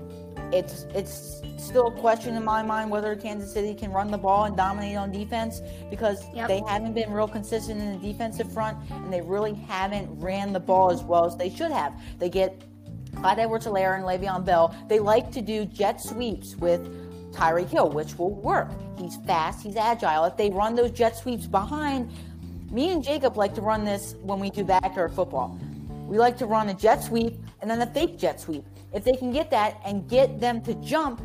it's 0.52 0.86
it's 0.94 1.42
still 1.58 1.88
a 1.88 2.00
question 2.00 2.34
in 2.34 2.44
my 2.44 2.62
mind 2.62 2.90
whether 2.90 3.14
Kansas 3.14 3.52
City 3.52 3.74
can 3.74 3.92
run 3.92 4.10
the 4.10 4.18
ball 4.18 4.44
and 4.44 4.56
dominate 4.56 4.96
on 4.96 5.12
defense 5.12 5.60
because 5.90 6.24
yep. 6.34 6.48
they 6.48 6.62
haven't 6.66 6.94
been 6.94 7.12
real 7.12 7.28
consistent 7.28 7.80
in 7.80 8.00
the 8.00 8.12
defensive 8.12 8.52
front 8.52 8.78
and 8.90 9.12
they 9.12 9.20
really 9.20 9.54
haven't 9.54 10.08
ran 10.18 10.52
the 10.52 10.60
ball 10.60 10.90
as 10.90 11.02
well 11.02 11.24
as 11.24 11.36
they 11.36 11.50
should 11.50 11.70
have. 11.70 11.92
They 12.18 12.28
get 12.28 12.62
Clyde 13.16 13.38
Edwards-Helaire 13.40 13.96
and 13.96 14.04
Le'Veon 14.04 14.44
Bell. 14.44 14.74
They 14.88 14.98
like 14.98 15.30
to 15.32 15.42
do 15.42 15.64
jet 15.64 16.00
sweeps 16.00 16.56
with 16.56 17.09
Tyreek 17.32 17.68
Hill, 17.68 17.90
which 17.90 18.18
will 18.18 18.30
work. 18.30 18.70
He's 18.98 19.16
fast, 19.26 19.62
he's 19.62 19.76
agile. 19.76 20.24
If 20.24 20.36
they 20.36 20.50
run 20.50 20.74
those 20.74 20.90
jet 20.90 21.16
sweeps 21.16 21.46
behind 21.46 22.10
me 22.70 22.92
and 22.92 23.02
Jacob 23.02 23.36
like 23.36 23.54
to 23.54 23.60
run 23.60 23.84
this 23.84 24.14
when 24.22 24.38
we 24.38 24.50
do 24.50 24.64
backyard 24.64 25.12
football. 25.12 25.58
We 26.06 26.18
like 26.18 26.36
to 26.38 26.46
run 26.46 26.68
a 26.68 26.74
jet 26.74 27.02
sweep 27.02 27.40
and 27.60 27.70
then 27.70 27.80
a 27.82 27.86
fake 27.86 28.18
jet 28.18 28.40
sweep. 28.40 28.64
If 28.92 29.04
they 29.04 29.12
can 29.12 29.32
get 29.32 29.50
that 29.50 29.80
and 29.84 30.08
get 30.08 30.40
them 30.40 30.60
to 30.62 30.74
jump 30.74 31.20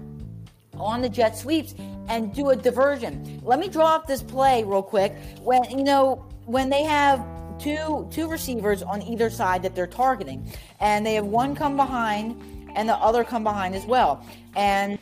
on 0.78 1.02
the 1.02 1.10
jet 1.10 1.38
sweeps 1.38 1.76
and 2.08 2.34
do 2.34 2.50
a 2.50 2.56
diversion. 2.56 3.42
Let 3.44 3.60
me 3.60 3.68
draw 3.68 3.96
up 3.96 4.08
this 4.08 4.22
play 4.22 4.64
real 4.64 4.84
quick. 4.84 5.16
When 5.42 5.64
you 5.70 5.84
know 5.84 6.26
when 6.46 6.70
they 6.70 6.84
have 6.84 7.26
two 7.60 8.08
two 8.12 8.28
receivers 8.28 8.84
on 8.84 9.02
either 9.02 9.30
side 9.30 9.64
that 9.64 9.76
they're 9.76 9.88
targeting, 9.88 10.52
and 10.80 11.06
they 11.06 11.16
have 11.16 11.26
one 11.26 11.56
come 11.56 11.78
behind 11.78 12.40
and 12.76 12.90
the 12.90 12.96
other 12.96 13.24
come 13.24 13.44
behind 13.44 13.74
as 13.74 13.86
well. 13.86 14.26
And 14.56 15.00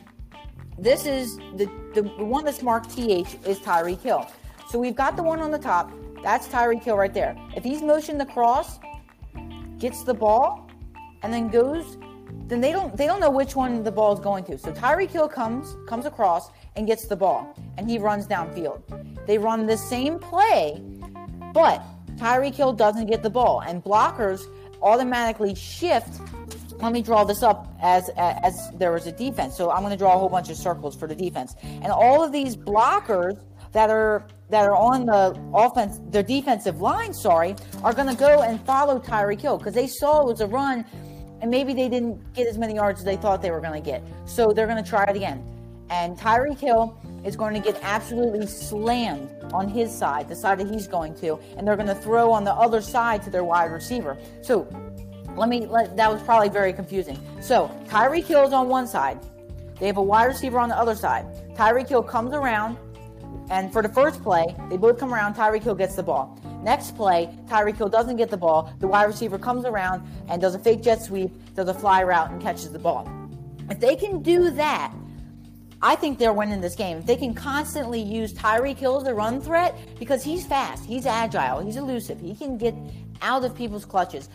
this 0.78 1.06
is 1.06 1.36
the 1.56 1.70
the, 1.94 2.02
one 2.24 2.44
that's 2.44 2.62
marked 2.62 2.90
TH 2.90 3.38
is 3.46 3.58
Tyreek 3.60 4.00
Hill. 4.00 4.26
So 4.68 4.78
we've 4.78 4.96
got 4.96 5.16
the 5.16 5.22
one 5.22 5.40
on 5.40 5.50
the 5.50 5.58
top. 5.58 5.92
That's 6.22 6.48
Tyreek 6.48 6.82
Hill 6.82 6.96
right 6.96 7.14
there. 7.14 7.36
If 7.54 7.62
he's 7.62 7.82
motioned 7.82 8.20
the 8.20 8.26
cross, 8.26 8.80
gets 9.78 10.02
the 10.02 10.14
ball, 10.14 10.68
and 11.22 11.32
then 11.32 11.48
goes, 11.48 11.96
then 12.48 12.60
they 12.60 12.72
don't 12.72 12.96
they 12.96 13.06
don't 13.06 13.20
know 13.20 13.30
which 13.30 13.54
one 13.54 13.82
the 13.82 13.92
ball 13.92 14.12
is 14.12 14.20
going 14.20 14.44
to. 14.44 14.58
So 14.58 14.72
Tyreek 14.72 15.10
Hill 15.10 15.28
comes 15.28 15.76
comes 15.86 16.06
across 16.06 16.50
and 16.76 16.86
gets 16.86 17.06
the 17.06 17.16
ball, 17.16 17.54
and 17.78 17.88
he 17.88 17.98
runs 17.98 18.26
downfield. 18.26 19.26
They 19.26 19.38
run 19.38 19.66
the 19.66 19.78
same 19.78 20.18
play, 20.18 20.82
but 21.52 21.82
Tyreek 22.16 22.54
Hill 22.54 22.72
doesn't 22.72 23.06
get 23.06 23.22
the 23.22 23.30
ball, 23.30 23.62
and 23.62 23.82
blockers 23.82 24.42
automatically 24.82 25.54
shift. 25.54 26.20
Let 26.84 26.92
me 26.92 27.00
draw 27.00 27.24
this 27.24 27.42
up 27.42 27.74
as 27.80 28.10
as 28.18 28.70
there 28.74 28.92
was 28.92 29.06
a 29.06 29.12
defense. 29.12 29.56
So 29.56 29.70
I'm 29.70 29.80
going 29.80 29.92
to 29.92 29.96
draw 29.96 30.14
a 30.14 30.18
whole 30.18 30.28
bunch 30.28 30.50
of 30.50 30.56
circles 30.56 30.94
for 30.94 31.08
the 31.08 31.14
defense, 31.14 31.54
and 31.62 31.86
all 31.86 32.22
of 32.22 32.30
these 32.30 32.56
blockers 32.56 33.40
that 33.72 33.88
are 33.88 34.26
that 34.50 34.66
are 34.66 34.76
on 34.76 35.06
the 35.06 35.34
offense, 35.54 35.98
their 36.10 36.22
defensive 36.22 36.82
line, 36.82 37.14
sorry, 37.14 37.56
are 37.82 37.94
going 37.94 38.08
to 38.08 38.14
go 38.14 38.42
and 38.42 38.60
follow 38.66 38.98
Tyreek 39.00 39.40
Hill 39.40 39.56
because 39.56 39.72
they 39.72 39.86
saw 39.86 40.20
it 40.20 40.26
was 40.26 40.42
a 40.42 40.46
run, 40.46 40.84
and 41.40 41.50
maybe 41.50 41.72
they 41.72 41.88
didn't 41.88 42.34
get 42.34 42.46
as 42.46 42.58
many 42.58 42.74
yards 42.74 43.00
as 43.00 43.06
they 43.06 43.16
thought 43.16 43.40
they 43.40 43.50
were 43.50 43.62
going 43.62 43.82
to 43.82 43.90
get. 43.90 44.04
So 44.26 44.52
they're 44.52 44.66
going 44.66 44.84
to 44.84 44.88
try 44.88 45.04
it 45.04 45.16
again, 45.16 45.42
and 45.88 46.18
Tyreek 46.18 46.58
Hill 46.58 47.00
is 47.24 47.34
going 47.34 47.54
to 47.54 47.60
get 47.60 47.80
absolutely 47.82 48.46
slammed 48.46 49.30
on 49.54 49.68
his 49.68 49.90
side, 49.90 50.28
the 50.28 50.36
side 50.36 50.58
that 50.58 50.68
he's 50.68 50.86
going 50.86 51.14
to, 51.14 51.38
and 51.56 51.66
they're 51.66 51.76
going 51.76 51.88
to 51.88 51.94
throw 51.94 52.30
on 52.30 52.44
the 52.44 52.52
other 52.52 52.82
side 52.82 53.22
to 53.22 53.30
their 53.30 53.44
wide 53.44 53.72
receiver. 53.72 54.18
So 54.42 54.68
let 55.36 55.48
me 55.48 55.66
let 55.66 55.96
that 55.96 56.10
was 56.10 56.22
probably 56.22 56.48
very 56.48 56.72
confusing. 56.72 57.18
So 57.40 57.70
Tyreek 57.86 58.24
Hill 58.24 58.46
is 58.46 58.52
on 58.52 58.68
one 58.68 58.86
side. 58.86 59.18
They 59.78 59.86
have 59.86 59.96
a 59.96 60.02
wide 60.02 60.24
receiver 60.26 60.58
on 60.58 60.68
the 60.68 60.78
other 60.78 60.94
side. 60.94 61.26
Tyreek 61.56 61.88
Hill 61.88 62.02
comes 62.02 62.32
around 62.32 62.78
And 63.50 63.72
for 63.72 63.82
the 63.82 63.88
first 63.88 64.22
play, 64.22 64.44
they 64.70 64.76
both 64.76 64.98
come 64.98 65.12
around. 65.12 65.34
Tyreek 65.34 65.62
Hill 65.62 65.74
gets 65.74 65.94
the 65.94 66.02
ball. 66.02 66.38
Next 66.62 66.96
play, 66.96 67.28
Tyreek 67.46 67.76
Hill 67.76 67.90
doesn't 67.90 68.16
get 68.16 68.30
the 68.30 68.36
ball. 68.36 68.72
The 68.78 68.86
wide 68.86 69.04
receiver 69.04 69.38
comes 69.38 69.66
around 69.66 70.06
and 70.28 70.40
does 70.40 70.54
a 70.54 70.58
fake 70.58 70.82
jet 70.82 71.02
sweep, 71.02 71.30
does 71.54 71.68
a 71.68 71.74
fly 71.74 72.02
route, 72.02 72.30
and 72.30 72.40
catches 72.40 72.72
the 72.72 72.78
ball. 72.78 73.10
If 73.68 73.80
they 73.80 73.96
can 73.96 74.22
do 74.22 74.50
that, 74.52 74.92
I 75.82 75.96
think 75.96 76.18
they're 76.18 76.32
winning 76.32 76.62
this 76.62 76.74
game. 76.74 76.98
If 76.98 77.06
they 77.06 77.16
can 77.16 77.34
constantly 77.34 78.00
use 78.00 78.32
Tyreek 78.32 78.78
Hill 78.78 79.02
as 79.02 79.06
a 79.06 79.14
run 79.14 79.42
threat 79.42 79.76
because 79.98 80.24
he's 80.24 80.46
fast, 80.46 80.86
he's 80.86 81.04
agile, 81.04 81.60
he's 81.60 81.76
elusive, 81.76 82.18
he 82.20 82.34
can 82.34 82.56
get 82.56 82.74
out 83.20 83.44
of 83.44 83.54
people's 83.54 83.84
clutches. 83.84 84.30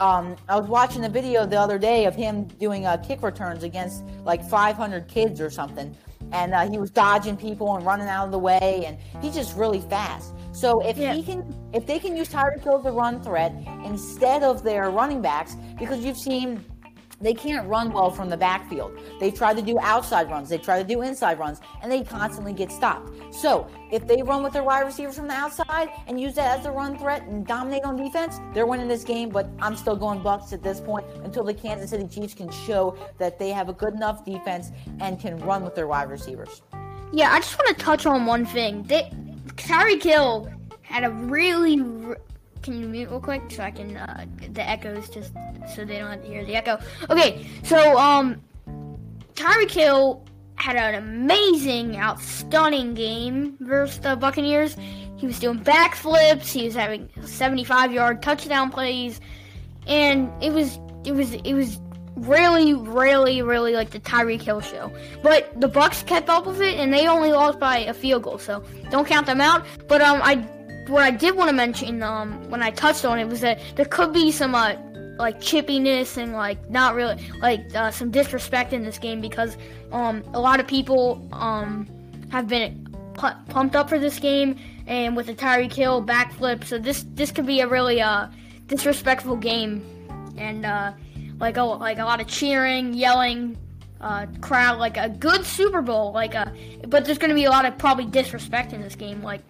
Um, 0.00 0.36
I 0.48 0.58
was 0.58 0.68
watching 0.68 1.04
a 1.04 1.08
video 1.08 1.46
the 1.46 1.58
other 1.58 1.78
day 1.78 2.06
of 2.06 2.14
him 2.14 2.44
doing 2.58 2.84
uh, 2.86 2.96
kick 2.96 3.22
returns 3.22 3.62
against 3.62 4.04
like 4.24 4.42
500 4.48 5.06
kids 5.08 5.40
or 5.40 5.50
something, 5.50 5.96
and 6.32 6.52
uh, 6.52 6.68
he 6.68 6.78
was 6.78 6.90
dodging 6.90 7.36
people 7.36 7.76
and 7.76 7.86
running 7.86 8.08
out 8.08 8.24
of 8.26 8.32
the 8.32 8.38
way, 8.38 8.84
and 8.86 8.98
he's 9.22 9.34
just 9.34 9.56
really 9.56 9.80
fast. 9.80 10.32
So 10.52 10.80
if 10.80 10.96
Yeah. 10.96 11.14
he 11.14 11.22
can, 11.22 11.44
if 11.72 11.86
they 11.86 11.98
can 12.00 12.16
use 12.16 12.28
Tyreek 12.28 12.62
Hill 12.62 12.78
as 12.80 12.86
a 12.86 12.92
run 12.92 13.22
threat 13.22 13.52
instead 13.84 14.42
of 14.42 14.62
their 14.64 14.90
running 14.90 15.22
backs, 15.22 15.56
because 15.78 16.04
you've 16.04 16.18
seen 16.18 16.64
they 17.24 17.34
can't 17.34 17.68
run 17.68 17.92
well 17.92 18.10
from 18.10 18.28
the 18.28 18.36
backfield. 18.36 18.98
They 19.20 19.30
try 19.30 19.54
to 19.54 19.62
do 19.62 19.78
outside 19.80 20.30
runs, 20.30 20.48
they 20.48 20.58
try 20.58 20.82
to 20.82 20.86
do 20.86 21.02
inside 21.02 21.38
runs, 21.38 21.60
and 21.82 21.90
they 21.90 22.02
constantly 22.02 22.52
get 22.52 22.70
stopped. 22.70 23.10
So 23.32 23.68
if 23.90 24.06
they 24.06 24.22
run 24.22 24.42
with 24.42 24.52
their 24.52 24.64
wide 24.64 24.82
receivers 24.82 25.16
from 25.16 25.28
the 25.28 25.34
outside 25.34 25.88
and 26.06 26.20
use 26.20 26.34
that 26.34 26.58
as 26.58 26.66
a 26.66 26.70
run 26.70 26.98
threat 26.98 27.22
and 27.22 27.46
dominate 27.46 27.84
on 27.84 27.96
defense, 27.96 28.40
they're 28.52 28.66
winning 28.66 28.88
this 28.88 29.04
game. 29.04 29.28
But 29.28 29.48
I'm 29.60 29.76
still 29.76 29.96
going 29.96 30.22
Bucks 30.22 30.52
at 30.52 30.62
this 30.62 30.80
point 30.80 31.06
until 31.24 31.44
the 31.44 31.54
Kansas 31.54 31.90
City 31.90 32.06
Chiefs 32.08 32.34
can 32.34 32.50
show 32.50 32.96
that 33.18 33.38
they 33.38 33.50
have 33.50 33.68
a 33.68 33.72
good 33.72 33.94
enough 33.94 34.24
defense 34.24 34.70
and 35.00 35.20
can 35.20 35.38
run 35.38 35.64
with 35.64 35.74
their 35.74 35.86
wide 35.86 36.10
receivers. 36.10 36.62
Yeah, 37.12 37.32
I 37.32 37.38
just 37.38 37.56
want 37.58 37.76
to 37.76 37.84
touch 37.84 38.06
on 38.06 38.26
one 38.26 38.44
thing. 38.44 38.82
They, 38.84 39.10
Tyreek 39.56 40.02
Hill 40.02 40.50
had 40.82 41.04
a 41.04 41.10
really. 41.10 41.76
Can 42.64 42.80
you 42.80 42.88
mute 42.88 43.10
real 43.10 43.20
quick 43.20 43.42
so 43.50 43.62
I 43.62 43.70
can 43.70 43.94
uh, 43.94 44.24
the 44.52 44.66
echoes 44.66 45.10
just 45.10 45.34
so 45.74 45.84
they 45.84 45.98
don't 45.98 46.10
have 46.10 46.22
to 46.22 46.26
hear 46.26 46.46
the 46.46 46.56
echo? 46.56 46.78
Okay, 47.10 47.46
so 47.62 47.98
um, 47.98 48.40
Tyreek 49.34 49.70
Hill 49.70 50.24
had 50.54 50.74
an 50.74 50.94
amazing, 50.94 51.92
outstunning 51.92 52.94
game 52.94 53.58
versus 53.60 53.98
the 53.98 54.16
Buccaneers. 54.16 54.78
He 55.18 55.26
was 55.26 55.38
doing 55.38 55.58
backflips. 55.58 56.46
He 56.46 56.64
was 56.64 56.74
having 56.74 57.08
75-yard 57.18 58.22
touchdown 58.22 58.70
plays, 58.70 59.20
and 59.86 60.32
it 60.42 60.50
was 60.50 60.78
it 61.04 61.12
was 61.12 61.34
it 61.34 61.52
was 61.52 61.78
really, 62.16 62.72
really, 62.72 63.42
really 63.42 63.74
like 63.74 63.90
the 63.90 64.00
Tyreek 64.00 64.40
Hill 64.40 64.62
show. 64.62 64.90
But 65.22 65.60
the 65.60 65.68
Bucks 65.68 66.02
kept 66.02 66.30
up 66.30 66.46
with 66.46 66.62
it, 66.62 66.78
and 66.78 66.94
they 66.94 67.06
only 67.08 67.30
lost 67.30 67.58
by 67.58 67.80
a 67.80 67.92
field 67.92 68.22
goal, 68.22 68.38
so 68.38 68.64
don't 68.90 69.06
count 69.06 69.26
them 69.26 69.42
out. 69.42 69.66
But 69.86 70.00
um, 70.00 70.22
I 70.22 70.36
what 70.88 71.02
I 71.02 71.10
did 71.10 71.36
want 71.36 71.48
to 71.50 71.56
mention 71.56 72.02
um 72.02 72.50
when 72.50 72.62
I 72.62 72.70
touched 72.70 73.04
on 73.04 73.18
it 73.18 73.26
was 73.26 73.40
that 73.40 73.60
there 73.76 73.86
could 73.86 74.12
be 74.12 74.30
some 74.30 74.54
uh 74.54 74.74
like 75.18 75.40
chippiness 75.40 76.16
and 76.16 76.32
like 76.32 76.70
not 76.70 76.94
really 76.94 77.16
like 77.40 77.60
uh, 77.74 77.90
some 77.90 78.10
disrespect 78.10 78.72
in 78.72 78.82
this 78.82 78.98
game 78.98 79.20
because 79.20 79.56
um 79.92 80.24
a 80.34 80.40
lot 80.40 80.60
of 80.60 80.66
people 80.66 81.26
um 81.32 81.88
have 82.30 82.48
been 82.48 82.86
pu- 83.14 83.38
pumped 83.48 83.76
up 83.76 83.88
for 83.88 83.98
this 83.98 84.18
game 84.18 84.58
and 84.86 85.16
with 85.16 85.26
the 85.26 85.34
Tyreek 85.34 85.72
Hill 85.72 86.04
backflip. 86.04 86.64
So 86.64 86.78
this 86.78 87.06
this 87.14 87.30
could 87.30 87.46
be 87.46 87.60
a 87.60 87.68
really 87.68 88.00
uh 88.00 88.28
disrespectful 88.66 89.36
game 89.36 89.82
and 90.36 90.66
uh 90.66 90.92
like 91.38 91.56
a 91.56 91.62
like 91.62 91.98
a 91.98 92.04
lot 92.04 92.20
of 92.20 92.26
cheering 92.26 92.92
yelling 92.92 93.56
uh 94.00 94.26
crowd 94.40 94.78
like 94.78 94.96
a 94.96 95.08
good 95.08 95.44
Super 95.46 95.80
Bowl 95.80 96.12
like 96.12 96.34
a 96.34 96.52
but 96.88 97.04
there's 97.04 97.18
gonna 97.18 97.34
be 97.34 97.44
a 97.44 97.50
lot 97.50 97.64
of 97.64 97.78
probably 97.78 98.06
disrespect 98.06 98.72
in 98.72 98.80
this 98.80 98.94
game 98.96 99.22
like 99.22 99.42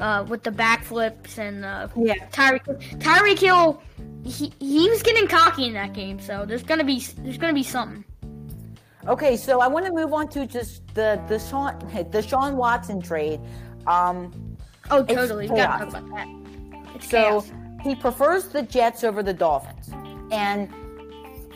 uh 0.00 0.24
with 0.28 0.42
the 0.42 0.50
backflips 0.50 1.38
and 1.38 1.64
uh 1.64 1.88
Yeah. 1.96 2.14
Tyreek 2.30 2.64
Tyreek 2.98 3.38
Hill 3.38 3.82
he 4.24 4.52
he 4.60 4.88
was 4.88 5.02
getting 5.02 5.26
cocky 5.26 5.66
in 5.66 5.72
that 5.74 5.92
game, 5.92 6.20
so 6.20 6.44
there's 6.46 6.62
gonna 6.62 6.84
be 6.84 7.00
there's 7.18 7.38
gonna 7.38 7.52
be 7.52 7.62
something. 7.64 8.04
Okay, 9.08 9.36
so 9.36 9.60
I 9.60 9.66
want 9.66 9.84
to 9.86 9.92
move 9.92 10.12
on 10.12 10.28
to 10.28 10.46
just 10.46 10.86
the 10.94 11.20
the 11.28 11.38
Sean 11.38 11.76
the 12.10 12.22
Sean 12.22 12.56
Watson 12.56 13.00
trade. 13.02 13.40
Um, 13.86 14.32
Oh, 14.90 15.02
totally. 15.04 15.48
We 15.48 15.56
gotta 15.56 15.84
talk 15.86 15.94
about 15.96 16.10
that. 16.14 16.28
It's 16.94 17.08
So 17.10 17.40
chaos. 17.40 17.52
he 17.82 17.94
prefers 17.94 18.44
the 18.48 18.62
Jets 18.62 19.02
over 19.04 19.22
the 19.22 19.32
Dolphins, 19.32 19.90
and 20.30 20.68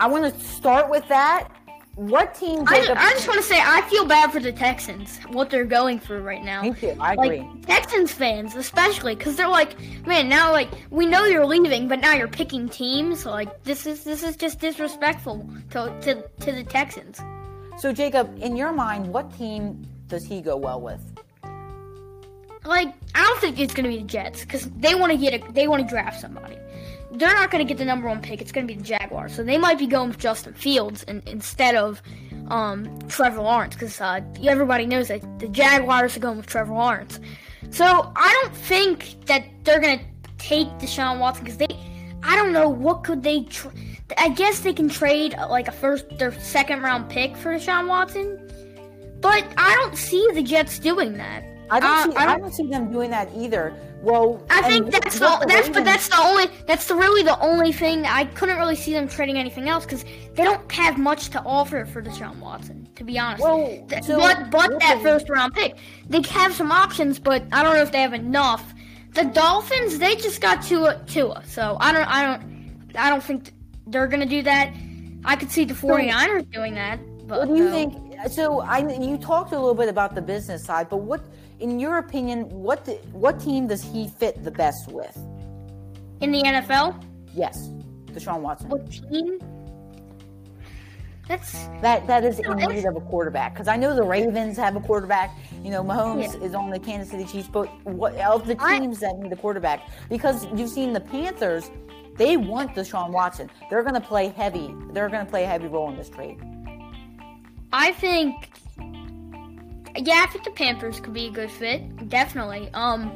I 0.01 0.07
want 0.09 0.33
to 0.33 0.41
start 0.45 0.91
with 0.91 1.07
that. 1.09 1.49
What 1.97 2.35
team? 2.35 2.63
I, 2.69 2.81
Jacob- 2.81 2.99
I 3.01 3.13
just 3.13 3.27
want 3.27 3.41
to 3.41 3.47
say 3.47 3.59
I 3.59 3.81
feel 3.89 4.05
bad 4.05 4.31
for 4.31 4.39
the 4.39 4.53
Texans, 4.53 5.19
what 5.31 5.49
they're 5.49 5.65
going 5.65 5.99
through 5.99 6.21
right 6.21 6.45
now. 6.45 6.61
Me 6.61 6.75
too. 6.75 6.95
I 7.01 7.15
Like 7.15 7.33
agree. 7.33 7.51
Texans 7.63 8.13
fans, 8.13 8.55
especially, 8.55 9.15
because 9.15 9.37
they're 9.37 9.49
like, 9.49 9.77
man, 10.07 10.29
now 10.29 10.53
like 10.53 10.69
we 10.91 11.07
know 11.07 11.25
you're 11.25 11.47
leaving, 11.47 11.89
but 11.89 12.01
now 12.01 12.13
you're 12.13 12.29
picking 12.29 12.69
teams. 12.69 13.25
Like 13.25 13.63
this 13.65 13.87
is 13.87 14.05
this 14.05 14.23
is 14.23 14.37
just 14.37 14.61
disrespectful 14.61 15.49
to 15.71 15.99
to, 16.03 16.23
to 16.45 16.53
the 16.53 16.65
Texans. 16.65 17.19
So 17.79 17.95
Jacob, 17.95 18.37
in 18.43 18.57
your 18.57 18.73
mind, 18.73 19.11
what 19.11 19.35
team 19.39 19.83
does 20.09 20.27
he 20.27 20.43
go 20.43 20.55
well 20.57 20.81
with? 20.83 21.01
Like 22.67 22.93
I 23.15 23.23
don't 23.23 23.41
think 23.41 23.59
it's 23.59 23.73
gonna 23.73 23.89
be 23.89 23.99
the 23.99 24.05
Jets 24.05 24.43
because 24.43 24.69
they 24.73 24.95
want 24.95 25.13
to 25.13 25.19
get 25.19 25.33
a 25.33 25.53
they 25.53 25.67
want 25.67 25.83
to 25.83 25.89
draft 25.89 26.21
somebody. 26.21 26.59
They're 27.13 27.33
not 27.35 27.51
gonna 27.51 27.65
get 27.65 27.79
the 27.79 27.85
number 27.85 28.09
one 28.09 28.21
pick. 28.21 28.41
It's 28.41 28.53
gonna 28.53 28.67
be 28.67 28.75
the 28.75 28.83
Jaguars, 28.83 29.35
so 29.35 29.43
they 29.43 29.59
might 29.59 29.79
be 29.79 29.87
going 29.87 30.09
with 30.09 30.19
Justin 30.19 30.55
Fields 30.55 31.03
in, 31.05 31.23
instead 31.27 31.75
of 31.75 32.03
um, 32.49 32.99
Trevor 33.09 33.41
Lawrence 33.43 33.75
because 33.75 34.01
uh, 34.01 34.21
everybody 34.45 34.87
knows 34.87 35.09
that 35.09 35.23
the 35.39 35.49
Jaguars 35.49 36.17
are 36.17 36.21
going 36.21 36.37
with 36.37 36.47
Trevor 36.47 36.75
Lawrence. 36.75 37.19
So 37.71 37.85
I 38.17 38.41
don't 38.43 38.55
think 38.55 39.25
that 39.27 39.45
they're 39.65 39.81
gonna 39.81 40.01
take 40.39 40.69
Deshaun 40.79 41.19
Watson 41.19 41.45
because 41.45 41.59
they. 41.59 41.69
I 42.23 42.35
don't 42.37 42.53
know 42.53 42.69
what 42.69 43.05
could 43.05 43.23
they. 43.23 43.45
Tr- 43.45 43.69
I 44.19 44.29
guess 44.31 44.61
they 44.61 44.73
can 44.73 44.89
trade 44.89 45.35
uh, 45.35 45.49
like 45.49 45.69
a 45.69 45.73
first 45.73 46.19
their 46.19 46.33
second 46.41 46.83
round 46.83 47.09
pick 47.09 47.37
for 47.37 47.51
Deshaun 47.55 47.89
Watson, 47.89 48.39
but 49.21 49.45
I 49.57 49.75
don't 49.77 49.97
see 49.97 50.27
the 50.35 50.43
Jets 50.43 50.79
doing 50.79 51.15
that. 51.15 51.45
I 51.71 51.81
don't 51.81 51.91
Uh, 51.91 52.05
see. 52.13 52.17
I 52.17 52.23
I 52.23 52.27
don't- 52.27 52.41
don't 52.43 52.53
see 52.55 52.67
them 52.69 52.93
doing 52.93 53.11
that 53.11 53.29
either. 53.35 53.75
Well, 54.07 54.41
I 54.51 54.63
think 54.63 54.93
that's 54.93 55.19
the, 55.19 55.45
that's 55.49 55.69
but 55.69 55.85
that's 55.85 56.09
the 56.09 56.19
only 56.21 56.47
that's 56.69 56.87
the 56.87 56.95
really 56.95 57.25
the 57.25 57.37
only 57.41 57.73
thing 57.73 58.07
I 58.07 58.25
couldn't 58.25 58.57
really 58.57 58.77
see 58.77 58.93
them 58.93 59.09
trading 59.09 59.37
anything 59.37 59.69
else 59.69 59.85
because 59.85 60.05
they 60.35 60.45
don't 60.45 60.71
have 60.71 60.97
much 60.97 61.31
to 61.31 61.43
offer 61.43 61.85
for 61.87 62.01
Deshaun 62.01 62.39
Watson 62.39 62.89
to 62.95 63.03
be 63.03 63.19
honest. 63.19 63.43
Well, 63.43 63.67
Th- 63.89 64.05
so 64.05 64.17
but 64.17 64.51
but 64.53 64.79
that 64.79 65.03
first 65.03 65.29
round 65.29 65.55
pick, 65.55 65.79
they 66.09 66.23
have 66.23 66.55
some 66.55 66.71
options, 66.71 67.19
but 67.19 67.43
I 67.51 67.65
don't 67.65 67.75
know 67.75 67.83
if 67.83 67.91
they 67.91 68.01
have 68.01 68.15
enough. 68.15 68.75
The 69.15 69.25
Dolphins 69.25 69.99
they 69.99 70.15
just 70.15 70.41
got 70.41 70.63
Tua 70.63 71.03
Tua, 71.09 71.43
so 71.45 71.77
I 71.81 71.91
don't 71.93 72.07
I 72.07 72.23
don't 72.23 72.97
I 72.97 73.11
don't 73.11 73.25
think 73.25 73.51
they're 73.89 74.07
gonna 74.07 74.25
do 74.25 74.43
that. 74.43 74.73
I 75.25 75.35
could 75.35 75.51
see 75.51 75.65
the 75.65 75.75
49ers 75.75 76.49
doing 76.53 76.75
that. 76.75 77.01
But 77.27 77.41
What 77.41 77.49
do 77.49 77.57
you 77.57 77.65
no. 77.65 77.73
think? 77.73 78.31
So 78.31 78.61
I 78.61 78.79
you 79.01 79.19
talked 79.19 79.51
a 79.51 79.59
little 79.59 79.75
bit 79.75 79.89
about 79.89 80.15
the 80.15 80.23
business 80.23 80.65
side, 80.65 80.89
but 80.89 80.99
what, 80.99 81.25
in 81.61 81.79
your 81.81 81.99
opinion, 81.99 82.49
what 82.51 82.85
the, 82.85 82.93
what 83.13 83.41
team 83.41 83.67
does 83.67 83.83
he 83.83 84.09
fit 84.09 84.43
the 84.45 84.51
best 84.51 84.89
with? 84.91 85.17
in 86.23 86.33
the 86.33 86.43
NFL? 86.43 87.03
Yes, 87.35 87.69
Deshaun 88.07 88.41
Watson. 88.41 88.71
What 88.71 88.91
team? 88.91 89.39
That's 91.29 91.53
That 91.83 92.07
that 92.07 92.25
is 92.25 92.39
in 92.39 92.45
No, 92.47 92.53
it's- 92.53 92.69
need 92.71 92.85
of 92.87 92.97
a 92.97 93.01
quarterback 93.01 93.53
because 93.53 93.67
I 93.69 93.77
know 93.77 93.95
the 93.97 94.03
Ravens 94.05 94.57
have 94.57 94.77
a 94.77 94.81
quarterback. 94.81 95.37
You 95.65 95.71
know, 95.73 95.83
Mahomes 95.83 96.33
Yeah. 96.41 96.47
is 96.47 96.55
on 96.55 96.71
the 96.71 96.79
Kansas 96.79 97.11
City 97.11 97.25
Chiefs, 97.25 97.49
but 97.53 97.67
what 97.85 98.15
of 98.17 98.47
the 98.47 98.57
I- 98.61 98.79
teams 98.79 99.01
that 99.01 99.19
need 99.19 99.33
a 99.33 99.37
quarterback? 99.37 99.81
Because 100.09 100.47
you've 100.55 100.71
seen 100.71 100.93
the 100.93 101.01
Panthers, 101.01 101.69
they 102.17 102.37
want 102.37 102.75
Deshaun 102.77 103.11
Watson. 103.11 103.51
They're 103.69 103.83
going 103.83 103.95
to 103.95 104.01
play 104.01 104.29
heavy. 104.29 104.73
They're 104.93 105.09
going 105.09 105.25
to 105.25 105.31
play 105.31 105.43
a 105.45 105.49
heavy 105.49 105.67
role 105.67 105.91
in 105.91 105.97
this 105.97 106.09
trade. 106.09 106.39
I 107.73 107.93
think, 107.93 108.51
yeah, 109.99 110.25
I 110.27 110.31
think 110.31 110.45
the 110.45 110.51
Panthers 110.51 111.01
could 111.01 111.13
be 111.13 111.27
a 111.27 111.31
good 111.31 111.51
fit. 111.51 112.09
Definitely. 112.09 112.71
Um, 112.75 113.11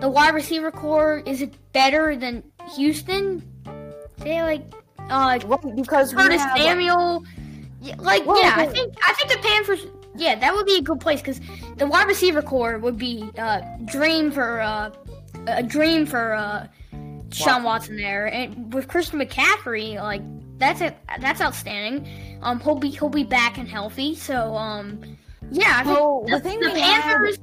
the 0.00 0.08
wide 0.08 0.34
receiver 0.34 0.70
corps 0.70 1.22
is 1.26 1.42
it 1.42 1.54
better 1.72 2.16
than 2.16 2.42
Houston? 2.74 3.42
They 4.18 4.42
like, 4.42 4.62
uh, 5.10 5.38
Right, 5.44 5.76
because 5.76 6.12
Curtis 6.12 6.42
have- 6.42 6.58
Samuel. 6.58 7.24
Yeah, 7.80 7.96
like, 7.98 8.24
Well, 8.26 8.40
yeah, 8.40 8.54
I 8.56 8.66
think 8.66 8.94
I 9.04 9.12
think 9.14 9.30
the 9.32 9.38
Panthers. 9.38 9.86
Yeah, 10.14 10.34
that 10.36 10.54
would 10.54 10.66
be 10.66 10.76
a 10.76 10.82
good 10.82 11.00
place 11.00 11.20
because 11.20 11.40
the 11.76 11.86
wide 11.86 12.06
receiver 12.06 12.42
corps 12.42 12.78
would 12.78 12.98
be 12.98 13.28
uh, 13.38 13.60
dream 13.86 14.30
for 14.30 14.60
uh, 14.60 14.90
a 15.46 15.62
dream 15.62 16.06
for 16.06 16.34
uh, 16.34 16.66
Sean 17.32 17.62
Watson 17.64 17.96
there, 17.96 18.26
and 18.26 18.72
with 18.72 18.86
Christian 18.88 19.18
McCaffrey, 19.18 19.96
like 19.96 20.22
that's 20.58 20.80
it. 20.80 20.96
That's 21.20 21.40
outstanding. 21.40 22.38
Um, 22.42 22.60
he'll 22.60 22.76
be 22.76 22.90
he'll 22.90 23.08
be 23.08 23.24
back 23.24 23.58
and 23.58 23.66
healthy. 23.66 24.14
So 24.14 24.54
um, 24.54 25.00
yeah, 25.52 25.80
I 25.80 25.84
think 25.84 25.98
Well, 25.98 26.24
the 26.26 26.30
the, 26.36 26.40
thing 26.40 26.60
the 26.60 26.70
Panthers. 26.70 27.38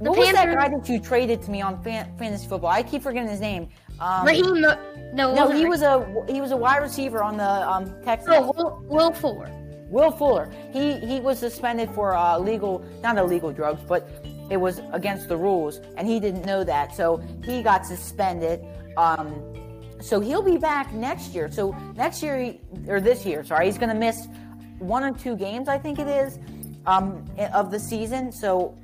The 0.00 0.10
What 0.10 0.18
was 0.18 0.32
that 0.32 0.54
guy 0.54 0.68
that 0.68 0.88
you 0.88 1.00
traded 1.00 1.42
to 1.42 1.50
me 1.50 1.62
on 1.62 1.82
fan, 1.82 2.12
fantasy 2.18 2.46
football? 2.46 2.70
I 2.70 2.82
keep 2.82 3.02
forgetting 3.02 3.30
his 3.30 3.40
name. 3.40 3.68
Um, 3.98 4.26
Raheem, 4.26 4.60
no, 4.60 4.78
no, 5.14 5.34
no, 5.34 5.46
he 5.48 5.54
Raheem. 5.54 5.68
was 5.70 5.82
a 5.82 6.24
he 6.28 6.40
was 6.42 6.50
a 6.50 6.56
wide 6.56 6.82
receiver 6.82 7.22
on 7.22 7.38
the 7.38 7.70
um, 7.70 7.94
Texans. 8.04 8.36
Oh, 8.36 8.52
Will, 8.54 8.84
Will 8.88 9.12
Fuller. 9.12 9.50
Will 9.88 10.10
Fuller. 10.10 10.52
He 10.72 10.98
he 10.98 11.20
was 11.20 11.38
suspended 11.38 11.90
for 11.92 12.14
uh, 12.14 12.36
illegal, 12.36 12.84
not 13.02 13.16
illegal 13.16 13.52
drugs, 13.52 13.82
but 13.88 14.06
it 14.50 14.58
was 14.58 14.82
against 14.92 15.28
the 15.28 15.36
rules, 15.36 15.80
and 15.96 16.06
he 16.06 16.20
didn't 16.20 16.44
know 16.44 16.62
that, 16.62 16.94
so 16.94 17.22
he 17.44 17.62
got 17.62 17.86
suspended. 17.86 18.60
Um, 18.98 19.42
so 20.00 20.20
he'll 20.20 20.42
be 20.42 20.58
back 20.58 20.92
next 20.92 21.34
year. 21.34 21.50
So 21.50 21.74
next 21.96 22.22
year, 22.22 22.38
he, 22.38 22.60
or 22.86 23.00
this 23.00 23.24
year, 23.24 23.42
sorry, 23.44 23.64
he's 23.66 23.78
going 23.78 23.88
to 23.88 23.94
miss 23.98 24.28
one 24.78 25.02
or 25.02 25.12
two 25.12 25.36
games, 25.36 25.68
I 25.68 25.78
think 25.78 25.98
it 25.98 26.06
is, 26.06 26.38
um, 26.86 27.24
of 27.54 27.70
the 27.70 27.78
season. 27.78 28.32
So, 28.32 28.74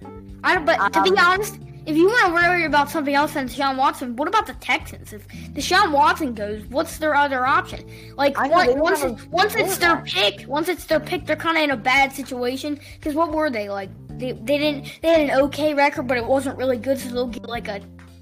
I 0.44 0.58
but 0.58 0.92
to 0.92 1.02
be 1.02 1.10
Um, 1.10 1.18
honest, 1.18 1.58
if 1.86 1.96
you 1.96 2.06
want 2.06 2.26
to 2.26 2.32
worry 2.32 2.64
about 2.64 2.90
something 2.90 3.14
else 3.14 3.34
than 3.34 3.48
Deshaun 3.48 3.76
Watson, 3.76 4.14
what 4.16 4.28
about 4.28 4.46
the 4.46 4.54
Texans? 4.54 5.12
If 5.12 5.26
Deshaun 5.54 5.90
Watson 5.92 6.32
goes, 6.34 6.62
what's 6.66 6.98
their 6.98 7.14
other 7.14 7.44
option? 7.46 7.84
Like 8.16 8.38
once 8.38 8.74
once, 8.76 9.02
it- 9.02 9.28
once 9.30 9.54
it's 9.56 9.78
their 9.78 9.96
quarterback. 9.96 10.36
pick, 10.38 10.48
once 10.48 10.68
it's 10.68 10.84
their 10.84 11.00
pick, 11.00 11.26
they're 11.26 11.36
kind 11.36 11.56
of 11.56 11.64
in 11.64 11.70
a 11.70 11.76
bad 11.76 12.12
situation. 12.12 12.78
Because 12.94 13.14
what 13.14 13.32
were 13.32 13.50
they 13.50 13.68
like? 13.68 13.90
They, 14.18 14.32
they 14.32 14.58
didn't 14.58 14.98
they 15.02 15.08
had 15.08 15.20
an 15.22 15.30
okay 15.46 15.74
record, 15.74 16.06
but 16.06 16.16
it 16.16 16.24
wasn't 16.26 16.56
really 16.56 16.76
good. 16.76 16.98
So 16.98 17.08
they'll 17.10 17.26
get 17.26 17.48
like 17.48 17.66
a 17.66 17.80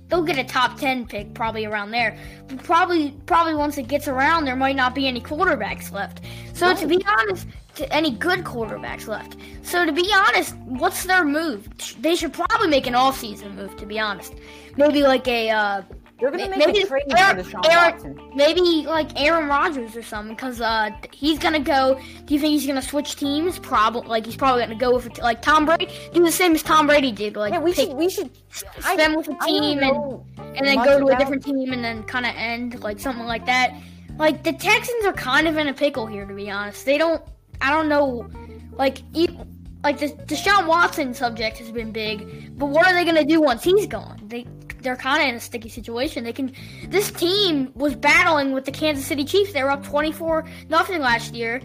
they'll 0.09 0.23
get 0.25 0.39
a 0.39 0.45
top 0.45 0.79
ten 0.79 1.07
pick 1.07 1.35
probably 1.35 1.67
around 1.67 1.91
there. 1.91 2.17
But 2.49 2.63
probably 2.63 3.11
probably 3.27 3.55
once 3.55 3.77
it 3.77 3.89
gets 3.89 4.09
around, 4.09 4.47
there 4.47 4.57
might 4.57 4.77
not 4.77 4.95
be 4.95 5.07
any 5.07 5.21
quarterbacks 5.21 5.93
left. 5.93 6.23
So 6.55 6.75
to 6.75 6.87
be 6.87 7.05
honest, 7.07 7.47
to 7.81 7.93
any 7.93 8.11
good 8.13 8.45
quarterbacks 8.45 9.09
left. 9.09 9.37
So 9.63 9.85
to 9.85 9.93
be 9.93 10.09
honest, 10.15 10.55
what's 10.67 11.05
their 11.05 11.25
move? 11.25 11.69
They 12.01 12.15
should 12.15 12.33
probably 12.33 12.69
make 12.69 12.87
an 12.87 12.95
off-season 12.95 13.57
move. 13.57 13.77
To 13.77 13.87
be 13.87 13.99
honest, 13.99 14.35
maybe 14.77 15.03
like 15.03 15.27
a 15.27 15.51
uh, 15.51 15.83
they're 16.19 16.31
going 16.31 16.45
to 16.45 16.51
make 16.51 16.67
maybe 16.67 16.81
a 16.83 16.87
trade 16.87 17.05
Aaron- 17.17 17.43
for 17.43 17.51
Deshaun 17.51 17.67
Aaron- 17.71 17.93
Watson. 17.95 18.33
maybe 18.35 18.61
like 18.87 19.19
Aaron 19.19 19.49
Rodgers 19.49 19.97
or 19.97 20.03
something, 20.03 20.35
because 20.35 20.61
uh, 20.61 20.91
he's 21.13 21.39
gonna 21.39 21.59
go. 21.61 21.99
Do 22.27 22.35
you 22.35 22.41
think 22.41 22.53
he's 22.53 22.67
gonna 22.67 22.83
switch 22.83 23.17
teams? 23.17 23.59
Probably. 23.59 24.07
Like 24.09 24.27
he's 24.27 24.37
probably 24.37 24.63
gonna 24.63 24.75
go 24.75 24.95
with 24.95 25.07
a 25.07 25.11
t- 25.11 25.23
like 25.23 25.41
Tom 25.41 25.65
Brady. 25.65 25.89
Do 26.13 26.23
the 26.23 26.31
same 26.31 26.55
as 26.55 26.63
Tom 26.63 26.87
Brady 26.87 27.11
did. 27.13 27.37
Like 27.37 27.55
Yeah, 27.55 27.61
we 27.61 27.73
should. 27.73 27.95
We 27.95 28.11
should. 28.11 28.31
Spend 28.81 29.17
with 29.17 29.29
a 29.29 29.37
team 29.47 29.79
and 29.79 30.21
and 30.57 30.67
then 30.67 30.77
go 30.85 30.99
to 31.01 31.07
a 31.07 31.17
different 31.19 31.43
team 31.45 31.73
and 31.73 31.83
then 31.83 32.03
kind 32.03 32.27
of 32.27 32.33
end 32.37 32.81
like 32.81 33.01
something 33.01 33.25
like 33.27 33.47
that. 33.47 33.73
Like 34.19 34.43
the 34.45 34.53
Texans 34.53 35.07
are 35.07 35.15
kind 35.15 35.49
of 35.49 35.57
in 35.57 35.69
a 35.69 35.73
pickle 35.73 36.07
here, 36.07 36.27
to 36.27 36.35
be 36.35 36.51
honest. 36.51 36.85
They 36.85 36.99
don't. 36.99 37.23
I 37.61 37.71
don't 37.71 37.88
know. 37.88 38.29
Like 38.73 38.99
like 39.83 39.99
the 39.99 40.09
Deshaun 40.26 40.67
Watson 40.67 41.14
subject 41.14 41.59
has 41.59 41.71
been 41.71 41.93
big, 41.93 42.57
but 42.59 42.67
what 42.67 42.87
are 42.87 42.95
they 42.95 43.05
gonna 43.05 43.25
do 43.25 43.40
once 43.40 43.62
he's 43.62 43.87
gone? 43.87 44.21
They 44.26 44.47
they're 44.83 44.97
kind 44.97 45.23
of 45.23 45.29
in 45.29 45.35
a 45.35 45.40
sticky 45.40 45.69
situation. 45.69 46.25
They 46.25 46.33
can. 46.33 46.52
This 46.88 47.11
team 47.11 47.71
was 47.75 47.95
battling 47.95 48.52
with 48.52 48.64
the 48.64 48.73
Kansas 48.73 49.07
City 49.07 49.25
Chiefs. 49.25 49.52
They 49.52 49.62
were 49.62 49.71
up 49.71 49.85
twenty 49.85 50.12
four 50.12 50.47
nothing 50.69 51.00
last 51.00 51.35
year. 51.35 51.61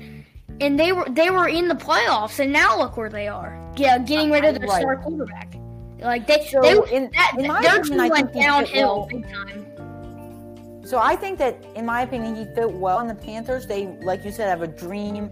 And 0.62 0.80
they 0.80 0.94
were 0.94 1.06
they 1.10 1.30
were 1.32 1.50
in 1.50 1.68
the 1.68 1.76
playoffs, 1.76 2.40
and 2.40 2.52
now 2.54 2.78
look 2.78 2.96
where 2.96 3.10
they 3.10 3.28
are. 3.28 3.60
Yeah, 3.76 3.98
getting 4.00 4.32
rid 4.32 4.46
of 4.46 4.56
their 4.58 4.68
Right. 4.68 4.82
star 4.82 4.96
quarterback. 4.98 5.54
Like 6.00 6.28
they, 6.28 6.46
So, 6.50 6.62
they 6.62 6.96
in- 6.96 7.10
that, 7.14 7.34
in 7.38 7.48
my 7.48 7.62
their 7.62 7.80
opinion, 7.82 8.00
team 8.00 8.10
went 8.10 8.32
think 8.32 8.36
he 8.36 8.40
fit 8.40 8.46
downhill 8.48 9.08
big 9.10 9.34
time. 9.34 10.82
So 10.86 10.98
I 11.00 11.16
think 11.16 11.40
that, 11.40 11.62
in 11.76 11.86
my 11.86 12.04
opinion, 12.04 12.36
he 12.36 12.46
fit 12.54 12.72
well 12.72 13.00
in 13.00 13.08
the 13.08 13.16
Panthers. 13.16 13.66
They, 13.66 13.88
like 14.04 14.24
you 14.24 14.32
said, 14.32 14.48
have 14.48 14.62
a 14.62 14.68
dream 14.68 15.30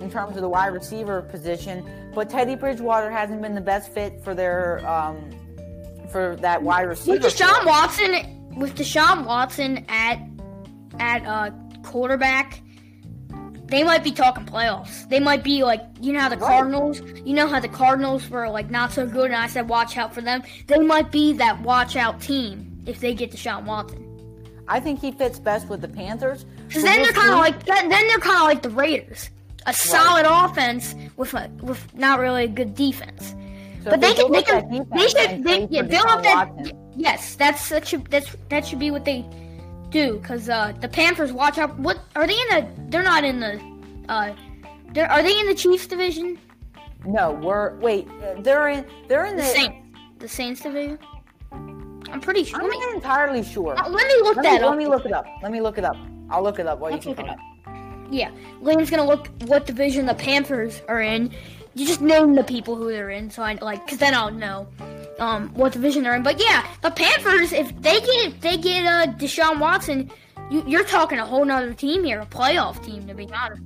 in 0.00 0.10
terms 0.10 0.36
of 0.36 0.42
the 0.42 0.48
wide 0.48 0.68
receiver 0.72 1.22
position. 1.22 1.88
But 2.14 2.30
Teddy 2.30 2.54
Bridgewater 2.54 3.10
hasn't 3.10 3.42
been 3.42 3.54
the 3.54 3.60
best 3.60 3.92
fit 3.92 4.22
for 4.22 4.34
their 4.34 4.86
um, 4.88 5.30
for 6.10 6.36
that 6.36 6.62
wide 6.62 6.82
receiver. 6.82 7.18
With 7.18 7.34
Deshaun. 7.34 7.64
Watson, 7.66 8.56
with 8.56 8.74
Deshaun 8.76 9.24
Watson 9.24 9.84
at 9.88 10.18
at 10.98 11.24
uh, 11.26 11.50
quarterback, 11.82 12.60
they 13.66 13.84
might 13.84 14.02
be 14.02 14.10
talking 14.10 14.44
playoffs. 14.46 15.08
They 15.08 15.20
might 15.20 15.44
be 15.44 15.62
like, 15.62 15.82
you 16.00 16.12
know 16.12 16.20
how 16.20 16.28
the 16.30 16.36
Right. 16.38 16.48
Cardinals, 16.48 17.00
you 17.24 17.34
know 17.34 17.46
how 17.46 17.60
the 17.60 17.68
Cardinals 17.68 18.28
were 18.30 18.48
like 18.48 18.70
not 18.70 18.92
so 18.92 19.06
good, 19.06 19.26
and 19.26 19.36
I 19.36 19.46
said 19.46 19.68
watch 19.68 19.96
out 19.96 20.14
for 20.14 20.22
them. 20.22 20.42
They 20.66 20.78
might 20.78 21.12
be 21.12 21.34
that 21.34 21.60
watch 21.60 21.94
out 21.94 22.20
team 22.20 22.82
if 22.86 23.00
they 23.00 23.14
get 23.14 23.30
Deshaun 23.30 23.64
Watson. 23.64 24.04
I 24.66 24.80
think 24.80 25.00
he 25.00 25.12
fits 25.12 25.38
best 25.38 25.68
with 25.68 25.80
the 25.80 25.88
Panthers. 25.88 26.44
Because 26.66 26.82
then 26.82 27.02
they're 27.02 27.12
kind 27.12 27.30
of 27.30 27.38
like 27.38 27.64
then 27.64 27.88
then 27.88 28.06
they're 28.08 28.18
kind 28.18 28.36
of 28.36 28.42
like 28.44 28.62
the 28.62 28.70
Raiders, 28.70 29.30
a 29.68 29.72
solid 29.72 30.26
offense 30.28 30.94
with 31.16 31.34
a, 31.34 31.50
with 31.62 31.80
not 31.94 32.18
really 32.18 32.44
a 32.44 32.48
good 32.48 32.74
defense. 32.74 33.34
So 33.84 33.90
but 33.90 34.00
they 34.00 34.14
can 34.14 34.32
they 34.32 34.42
can 34.42 34.86
they 34.90 35.06
should 35.08 35.44
they, 35.44 35.68
yeah, 35.70 35.82
build 35.82 36.06
up 36.06 36.22
that 36.24 36.52
Watson. 36.54 36.92
yes 36.96 37.36
that's 37.36 37.68
that 37.68 37.86
should 37.86 38.04
that's 38.10 38.34
that 38.50 38.66
should 38.66 38.80
be 38.80 38.90
what 38.90 39.04
they 39.04 39.24
do 39.90 40.18
because 40.18 40.48
uh, 40.48 40.72
the 40.80 40.88
Panthers 40.88 41.32
watch 41.32 41.56
out 41.58 41.78
what 41.78 41.98
are 42.16 42.26
they 42.26 42.34
in 42.34 42.48
the 42.54 42.68
they're 42.90 43.02
not 43.04 43.22
in 43.24 43.38
the 43.40 43.60
uh 44.08 44.34
they're, 44.92 45.10
are 45.10 45.22
they 45.22 45.38
in 45.38 45.46
the 45.46 45.54
Chiefs 45.54 45.86
division 45.86 46.38
No, 47.06 47.32
we're 47.32 47.76
wait. 47.78 48.08
They're 48.42 48.68
in. 48.68 48.84
They're 49.08 49.26
in 49.26 49.36
the 49.36 49.42
the. 49.42 49.48
Saints 49.48 49.76
the 50.18 50.28
Saints 50.28 50.60
division 50.60 50.98
I'm 52.10 52.20
pretty 52.20 52.44
sure 52.44 52.60
I'm 52.60 52.68
not 52.68 52.94
entirely 52.94 53.42
sure. 53.44 53.78
uh, 53.78 53.88
let 53.88 54.06
me 54.08 54.14
look 54.22 54.36
Let 54.36 54.42
that 54.44 54.60
me, 54.60 54.64
up 54.66 54.70
let 54.70 54.78
me 54.78 54.86
look 54.88 55.04
it 55.06 55.12
up. 55.12 55.26
Let 55.42 55.52
me 55.52 55.60
look 55.60 55.78
it 55.78 55.84
up. 55.84 55.96
I'll 56.30 56.42
look 56.42 56.58
it 56.58 56.66
up 56.66 56.78
while 56.80 56.90
Let's 56.90 57.06
you 57.06 57.14
keep 57.14 57.24
it 57.24 57.30
up. 57.30 57.38
Yeah, 58.10 58.30
Lane's 58.60 58.90
gonna 58.90 59.06
look 59.06 59.28
what 59.46 59.66
division 59.66 60.06
the 60.06 60.14
Panthers 60.14 60.80
are 60.88 61.00
in. 61.00 61.30
You 61.74 61.86
just 61.86 62.00
name 62.00 62.34
the 62.34 62.42
people 62.42 62.74
who 62.74 62.90
they're 62.90 63.10
in, 63.10 63.30
so 63.30 63.42
I 63.42 63.54
like, 63.60 63.86
cause 63.86 63.98
then 63.98 64.14
I'll 64.14 64.30
know 64.32 64.66
um 65.18 65.50
what 65.54 65.72
division 65.72 66.02
they're 66.04 66.16
in. 66.16 66.22
But 66.22 66.40
yeah, 66.40 66.66
the 66.82 66.90
Panthers, 66.90 67.52
if 67.52 67.68
they 67.82 68.00
get 68.00 68.26
if 68.26 68.40
they 68.40 68.56
get 68.56 68.84
uh 68.86 69.12
Deshaun 69.12 69.58
Watson, 69.60 70.10
you, 70.50 70.64
you're 70.66 70.84
talking 70.84 71.18
a 71.18 71.26
whole 71.26 71.44
nother 71.44 71.74
team 71.74 72.02
here, 72.04 72.20
a 72.20 72.26
playoff 72.26 72.82
team 72.84 73.06
to 73.06 73.14
be 73.14 73.28
honest. 73.32 73.62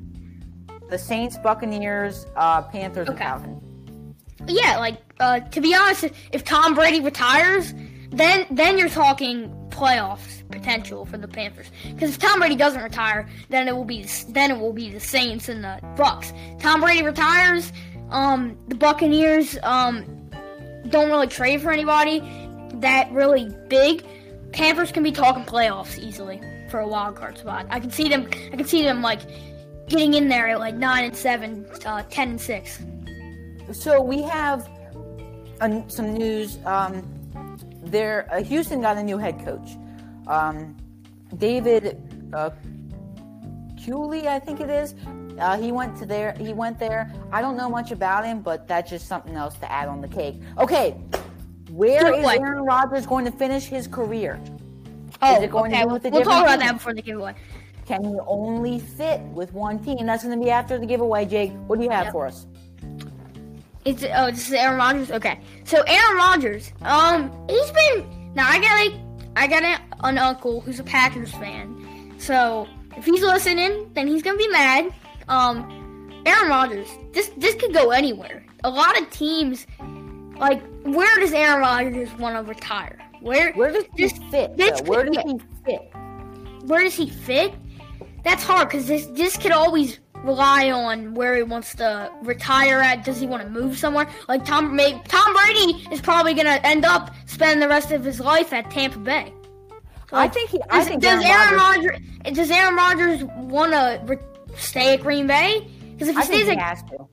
The 0.91 0.99
Saints, 0.99 1.39
Buccaneers, 1.39 2.27
uh, 2.37 2.63
Panthers, 2.63 3.09
Okay. 3.09 3.25
and 3.25 3.43
Falcons. 3.43 4.17
Yeah, 4.47 4.77
like 4.79 4.99
uh, 5.21 5.41
to 5.41 5.61
be 5.61 5.75
honest, 5.75 6.07
if 6.33 6.45
Tom 6.45 6.75
Brady 6.75 7.01
retires, 7.01 7.73
then 8.11 8.45
then 8.51 8.77
you're 8.77 8.89
talking 8.91 9.55
playoffs 9.73 10.49
potential 10.51 11.05
for 11.05 11.19
the 11.19 11.27
Panthers. 11.27 11.67
Because 11.95 12.11
if 12.11 12.19
Tom 12.19 12.39
Brady 12.39 12.57
doesn't 12.57 12.83
retire, 12.83 13.29
then 13.49 13.67
it 13.67 13.75
will 13.75 13.85
be 13.85 14.07
then 14.29 14.51
it 14.51 14.59
will 14.59 14.73
be 14.73 14.91
the 14.91 15.01
Saints 15.01 15.49
and 15.49 15.65
the 15.65 15.81
Bucks. 15.97 16.33
Tom 16.61 16.81
Brady 16.81 17.03
retires, 17.03 17.73
um, 18.11 18.57
the 18.69 18.75
Buccaneers 18.75 19.59
um, 19.63 20.05
don't 20.89 21.09
really 21.09 21.27
trade 21.27 21.61
for 21.61 21.73
anybody 21.73 22.21
that 22.75 23.11
really 23.13 23.49
big. 23.69 24.05
Panthers 24.53 24.93
can 24.93 25.03
be 25.03 25.13
talking 25.13 25.45
playoffs 25.45 25.99
easily 25.99 26.41
for 26.69 26.81
a 26.81 26.87
wild 26.87 27.17
card 27.17 27.39
spot. 27.39 27.67
I 27.71 27.81
can 27.81 27.91
see 27.91 28.09
them. 28.09 28.29
I 28.53 28.57
can 28.57 28.67
see 28.67 28.83
them 28.83 29.03
like 29.03 29.21
getting 29.89 30.15
in 30.15 30.29
there 30.29 30.49
at 30.49 30.59
like 30.59 30.75
nine 30.75 31.05
and 31.05 31.17
seven, 31.17 31.67
uh, 31.87 32.03
ten 32.11 32.31
and 32.31 32.41
six. 32.41 32.83
So 33.73 34.03
we 34.03 34.23
have 34.23 34.69
uh, 35.61 35.81
some 35.89 36.13
news. 36.13 36.59
Um, 36.67 37.03
there, 37.83 38.29
uh, 38.33 38.43
Houston 38.43 38.81
got 38.81 38.97
a 38.97 39.03
new 39.03 39.19
head 39.19 39.45
coach, 39.45 39.77
um, 40.27 40.77
David 41.39 41.99
uh, 42.33 42.51
Cooley, 43.85 44.29
I 44.29 44.39
think 44.39 44.61
it 44.61 44.71
is. 44.71 44.95
Uh, 45.39 45.57
he 45.59 45.73
went 45.73 45.97
to 45.99 46.07
there. 46.07 46.35
He 46.39 46.53
went 46.53 46.79
there. 46.79 47.13
I 47.33 47.41
don't 47.41 47.57
know 47.57 47.69
much 47.69 47.91
about 47.91 48.25
him, 48.25 48.43
but 48.43 48.69
that's 48.69 48.91
just 48.91 49.09
something 49.09 49.35
else 49.35 49.57
to 49.59 49.71
add 49.71 49.89
on 49.89 50.01
the 50.01 50.09
cake. 50.09 50.37
Okay, 50.59 50.93
where 51.71 52.05
Good 52.05 52.19
is 52.19 52.25
one. 52.25 52.39
Aaron 52.39 52.65
Rodgers 52.65 53.07
going 53.07 53.25
to 53.25 53.33
finish 53.33 53.65
his 53.65 53.87
career? 53.87 54.39
Oh, 55.23 55.43
it 55.43 55.51
going 55.51 55.71
to 55.71 55.77
okay. 55.77 55.85
We'll, 55.87 55.95
with 55.95 56.05
a 56.05 56.11
we'll 56.11 56.23
talk 56.23 56.43
about 56.43 56.59
team? 56.59 56.67
that 56.67 56.73
before 56.75 56.95
the 56.95 57.03
giveaway. 57.03 57.35
Can 57.87 58.05
he 58.05 58.19
only 58.27 58.79
fit 58.79 59.21
with 59.23 59.53
one 59.53 59.79
team? 59.83 60.07
That's 60.07 60.23
going 60.23 60.39
to 60.39 60.45
be 60.45 60.51
after 60.51 60.79
the 60.79 60.87
giveaway. 60.87 61.25
Jake, 61.25 61.53
what 61.67 61.79
do 61.79 61.85
you 61.85 61.91
have 61.91 62.07
Yep. 62.07 62.13
for 62.13 62.27
us? 62.27 62.47
It's 63.85 64.05
oh, 64.15 64.31
this 64.31 64.47
is 64.47 64.53
Aaron 64.53 64.77
Rodgers. 64.77 65.11
Okay, 65.11 65.41
so 65.65 65.83
Aaron 65.87 66.17
Rodgers, 66.17 66.73
um, 66.83 67.33
he's 67.49 67.71
been 67.73 68.33
now. 68.35 68.49
I 68.49 68.61
got 68.61 68.85
like 68.85 69.01
I 69.37 69.47
got 69.49 69.63
a, 69.65 70.07
an 70.07 70.19
uncle 70.19 70.61
who's 70.61 70.79
a 70.79 70.85
Packers 70.85 71.33
fan, 71.33 72.15
so 72.19 72.69
if 72.97 73.05
he's 73.05 73.23
listening, 73.23 73.91
then 73.95 74.07
he's 74.07 74.23
gonna 74.23 74.39
be 74.39 74.49
mad. 74.49 74.93
Um, 75.29 76.23
Aaron 76.27 76.49
Rodgers, 76.49 76.89
this 77.13 77.31
this 77.37 77.57
could 77.57 77.73
go 77.73 77.91
anywhere. 77.91 78.45
A 78.65 78.71
lot 78.71 79.01
of 79.01 79.11
teams, 79.11 79.67
like 80.39 80.63
where 80.85 81.19
does 81.19 81.33
Aaron 81.33 81.61
Rodgers 81.61 82.13
want 82.19 82.37
to 82.37 82.49
retire? 82.49 82.99
Where 83.21 83.53
Where 83.55 83.73
does 83.73 83.85
he 83.97 84.03
this, 84.03 84.13
fit? 84.31 84.57
this? 84.57 84.81
Where 84.83 85.05
does 85.05 85.17
he 85.25 85.41
fit? 85.65 85.93
where 86.67 86.83
does 86.83 86.95
he 86.95 87.11
fit? 87.11 87.53
That's 88.25 88.45
hard 88.45 88.69
because 88.69 88.87
this 88.87 89.07
this 89.07 89.37
could 89.37 89.51
always 89.53 89.99
rely 90.25 90.71
on 90.71 91.15
where 91.15 91.35
he 91.37 91.43
wants 91.43 91.75
to 91.77 92.11
retire 92.23 92.81
at. 92.81 93.05
Does 93.05 93.21
he 93.21 93.27
want 93.27 93.43
to 93.43 93.49
move 93.49 93.77
somewhere? 93.79 94.09
Like 94.29 94.45
Tom, 94.45 94.75
may, 94.77 95.01
Tom 95.09 95.35
Brady 95.35 95.87
is 95.93 96.01
probably 96.01 96.35
gonna 96.35 96.61
end 96.65 96.85
up 96.85 97.15
spending 97.27 97.61
the 97.61 97.69
rest 97.69 97.91
of 97.93 98.05
his 98.05 98.21
life 98.21 98.53
at 98.53 98.71
Tampa 98.71 98.99
Bay. 98.99 99.33
I 100.13 100.29
think 100.29 100.51
he. 100.51 100.61
I 100.69 100.79
Does, 100.81 100.89
think 100.89 101.03
does 101.03 101.25
Aaron 101.25 101.55
Rodgers. 101.57 101.85
Rodgers 102.25 102.37
does 102.37 102.51
Aaron 102.51 102.75
Rodgers 102.75 103.25
want 103.25 103.73
to 103.73 104.01
re- 104.05 104.19
stay 104.57 104.95
at 104.95 105.01
Green 105.01 105.27
Bay? 105.27 105.67
Because 105.93 106.09
if 106.09 106.17
he 106.17 106.21
I 106.23 106.25
think 106.27 106.45
he 106.45 106.51
at 106.51 106.59
has 106.59 106.83
to. 106.85 107.09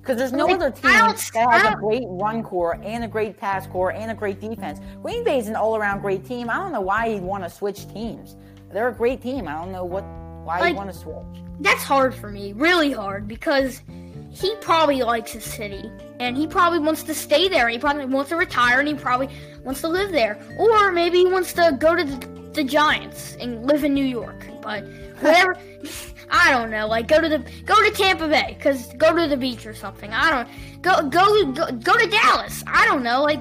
Because 0.00 0.18
there's 0.18 0.32
no 0.32 0.46
Like, 0.46 0.54
other 0.56 0.70
team 0.70 0.82
that 0.92 1.20
has 1.34 1.72
a 1.72 1.76
great 1.76 2.02
run 2.06 2.42
core 2.42 2.78
and 2.82 3.04
a 3.04 3.08
great 3.08 3.36
pass 3.38 3.66
core 3.68 3.92
and 3.92 4.10
a 4.10 4.14
great 4.14 4.40
defense. 4.40 4.80
Green 5.02 5.24
Bay's 5.24 5.48
an 5.48 5.56
all-around 5.56 6.00
great 6.00 6.24
team. 6.24 6.48
I 6.50 6.56
don't 6.56 6.72
know 6.72 6.80
why 6.80 7.08
he'd 7.10 7.22
want 7.22 7.42
to 7.44 7.50
switch 7.50 7.88
teams. 7.92 8.36
They're 8.72 8.88
a 8.88 8.92
great 8.94 9.20
team. 9.22 9.48
I 9.48 9.54
don't 9.54 9.72
know 9.72 9.84
what 9.84 10.04
why 10.44 10.60
Like- 10.60 10.68
he'd 10.70 10.76
want 10.76 10.92
to 10.92 10.98
switch. 10.98 11.42
That's 11.60 11.82
hard 11.82 12.14
for 12.14 12.30
me, 12.30 12.52
really 12.52 12.92
hard, 12.92 13.26
because 13.26 13.82
he 14.30 14.54
probably 14.56 15.02
likes 15.02 15.32
his 15.32 15.44
city 15.44 15.90
and 16.20 16.36
he 16.36 16.46
probably 16.46 16.78
wants 16.78 17.02
to 17.04 17.14
stay 17.14 17.48
there. 17.48 17.68
He 17.68 17.78
probably 17.78 18.04
wants 18.04 18.30
to 18.30 18.36
retire 18.36 18.80
and 18.80 18.88
he 18.88 18.94
probably 18.94 19.28
wants 19.64 19.80
to 19.80 19.88
live 19.88 20.12
there. 20.12 20.38
Or 20.58 20.92
maybe 20.92 21.18
he 21.18 21.26
wants 21.26 21.52
to 21.54 21.76
go 21.78 21.94
to 21.94 22.04
the, 22.04 22.50
the 22.52 22.64
Giants 22.64 23.36
and 23.40 23.66
live 23.66 23.84
in 23.84 23.94
New 23.94 24.04
York. 24.04 24.46
But 24.60 24.84
whatever, 25.20 25.56
I 26.30 26.50
don't 26.50 26.70
know. 26.70 26.86
Like 26.86 27.08
go 27.08 27.20
to 27.20 27.28
the 27.28 27.38
go 27.64 27.82
to 27.82 27.90
Tampa 27.90 28.28
Bay 28.28 28.54
because 28.58 28.92
go 28.94 29.14
to 29.16 29.26
the 29.26 29.36
beach 29.36 29.66
or 29.66 29.74
something. 29.74 30.12
I 30.12 30.30
don't 30.30 30.82
go 30.82 31.08
go 31.08 31.52
go, 31.52 31.70
go 31.72 31.96
to 31.96 32.06
Dallas. 32.06 32.62
I 32.66 32.84
don't 32.86 33.02
know. 33.02 33.22
Like 33.22 33.40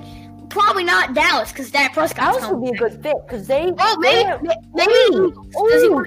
probably 0.49 0.83
not 0.83 1.13
Dallas 1.13 1.51
because 1.51 1.71
Dak 1.71 1.93
Prescott. 1.93 2.33
Dallas 2.35 2.49
would 2.51 2.63
be 2.63 2.69
a 2.77 2.79
good 2.79 3.01
fit 3.03 3.15
because 3.25 3.47
they. 3.47 3.71
Oh, 3.77 3.97
maybe 3.99 4.23
they- 4.47 4.55
maybe 4.73 4.91
Ooh, 5.17 5.45
ooh, 5.57 6.05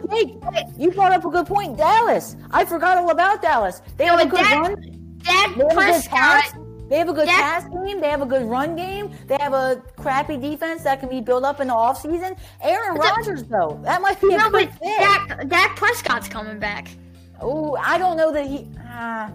you 0.78 0.90
brought 0.92 1.12
up 1.12 1.24
a 1.24 1.30
good 1.30 1.46
point. 1.46 1.76
Dallas. 1.76 2.36
I 2.50 2.64
forgot 2.64 2.98
all 2.98 3.10
about 3.10 3.42
Dallas. 3.42 3.82
They 3.96 4.04
have 4.06 4.20
a 4.20 4.26
good 4.26 4.38
Dak- 4.40 4.60
run. 4.62 4.74
Dak 5.22 5.24
They 5.24 5.32
have 5.32 5.50
a 5.50 5.54
good 5.58 5.68
pass. 5.70 6.08
Prescott. 6.08 6.64
They 6.88 6.96
have 6.98 7.08
a 7.08 7.12
good 7.12 7.26
Dak- 7.26 7.36
pass 7.40 7.64
game. 7.68 8.00
They 8.00 8.08
have 8.08 8.22
a 8.22 8.26
good 8.26 8.44
run 8.46 8.74
game. 8.74 9.10
They 9.26 9.36
have 9.40 9.52
a 9.52 9.82
crappy 9.98 10.38
defense 10.38 10.82
that 10.84 11.00
can 11.00 11.08
be 11.10 11.20
built 11.20 11.44
up 11.44 11.60
in 11.60 11.68
the 11.68 11.74
offseason. 11.74 12.38
Aaron 12.62 12.96
Rodgers, 12.96 13.44
though, 13.44 13.78
that 13.84 14.00
might 14.00 14.18
be 14.20 14.32
a 14.34 14.38
No, 14.38 14.50
good 14.50 14.70
but 14.80 14.88
fit. 14.88 14.98
Dak, 14.98 15.48
Dak 15.48 15.76
Prescott's 15.76 16.28
coming 16.28 16.58
back. 16.58 16.88
Oh, 17.42 17.76
I 17.76 17.98
don't 17.98 18.16
know 18.16 18.32
that 18.32 18.46
he. 18.46 18.66
Uh, 18.90 19.28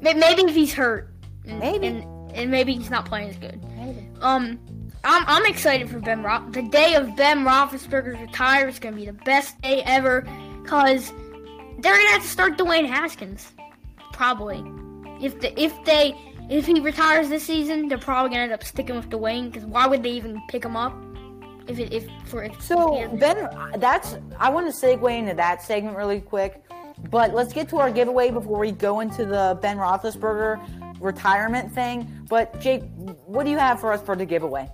Maybe 0.00 0.42
if 0.42 0.54
he's 0.54 0.72
hurt. 0.72 1.12
Maybe. 1.44 1.86
And, 1.88 2.04
and 2.34 2.50
maybe 2.50 2.74
he's 2.74 2.90
not 2.90 3.04
playing 3.06 3.30
as 3.30 3.36
good. 3.36 3.60
Um, 4.20 4.58
I'm, 5.04 5.24
I'm 5.26 5.46
excited 5.46 5.88
for 5.88 6.00
Ben 6.00 6.22
Ro- 6.22 6.48
The 6.50 6.62
day 6.62 6.94
of 6.94 7.16
Ben 7.16 7.44
Roethlisberger's 7.44 8.20
retire 8.20 8.68
is 8.68 8.78
going 8.78 8.94
to 8.94 9.00
be 9.00 9.06
the 9.06 9.12
best 9.12 9.60
day 9.62 9.82
ever 9.84 10.26
because 10.62 11.10
they're 11.78 11.94
going 11.94 12.06
to 12.06 12.12
have 12.12 12.22
to 12.22 12.28
start 12.28 12.58
Dwayne 12.58 12.86
Haskins. 12.86 13.52
Probably. 14.12 14.64
If 15.24 15.40
the, 15.40 15.58
if 15.60 15.72
they 15.84 16.14
if 16.50 16.66
he 16.66 16.80
retires 16.80 17.28
this 17.28 17.44
season, 17.44 17.88
they're 17.88 17.98
probably 17.98 18.30
going 18.30 18.38
to 18.38 18.44
end 18.44 18.52
up 18.52 18.64
sticking 18.64 18.96
with 18.96 19.10
Dwayne 19.10 19.50
because 19.50 19.66
why 19.66 19.86
would 19.86 20.02
they 20.02 20.10
even 20.10 20.40
pick 20.48 20.64
him 20.64 20.76
up? 20.76 20.94
If 21.66 21.78
it 21.78 21.92
if 21.92 22.08
for 22.24 22.42
if, 22.42 22.60
So 22.62 22.96
if 22.98 23.20
Ben, 23.20 23.48
that's 23.78 24.16
I 24.38 24.48
want 24.48 24.72
to 24.72 24.86
segue 24.86 25.18
into 25.18 25.34
that 25.34 25.62
segment 25.62 25.96
really 25.96 26.20
quick, 26.20 26.64
but 27.10 27.34
let's 27.34 27.52
get 27.52 27.68
to 27.70 27.78
our 27.78 27.90
giveaway 27.90 28.30
before 28.30 28.58
we 28.58 28.72
go 28.72 29.00
into 29.00 29.26
the 29.26 29.58
Ben 29.60 29.76
Roethlisberger 29.76 30.58
retirement 31.00 31.72
thing. 31.72 32.10
But 32.28 32.60
Jake, 32.60 32.82
what 33.26 33.44
do 33.44 33.50
you 33.50 33.58
have 33.58 33.80
for 33.80 33.92
us 33.92 34.02
for 34.02 34.16
the 34.16 34.26
giveaway? 34.26 34.68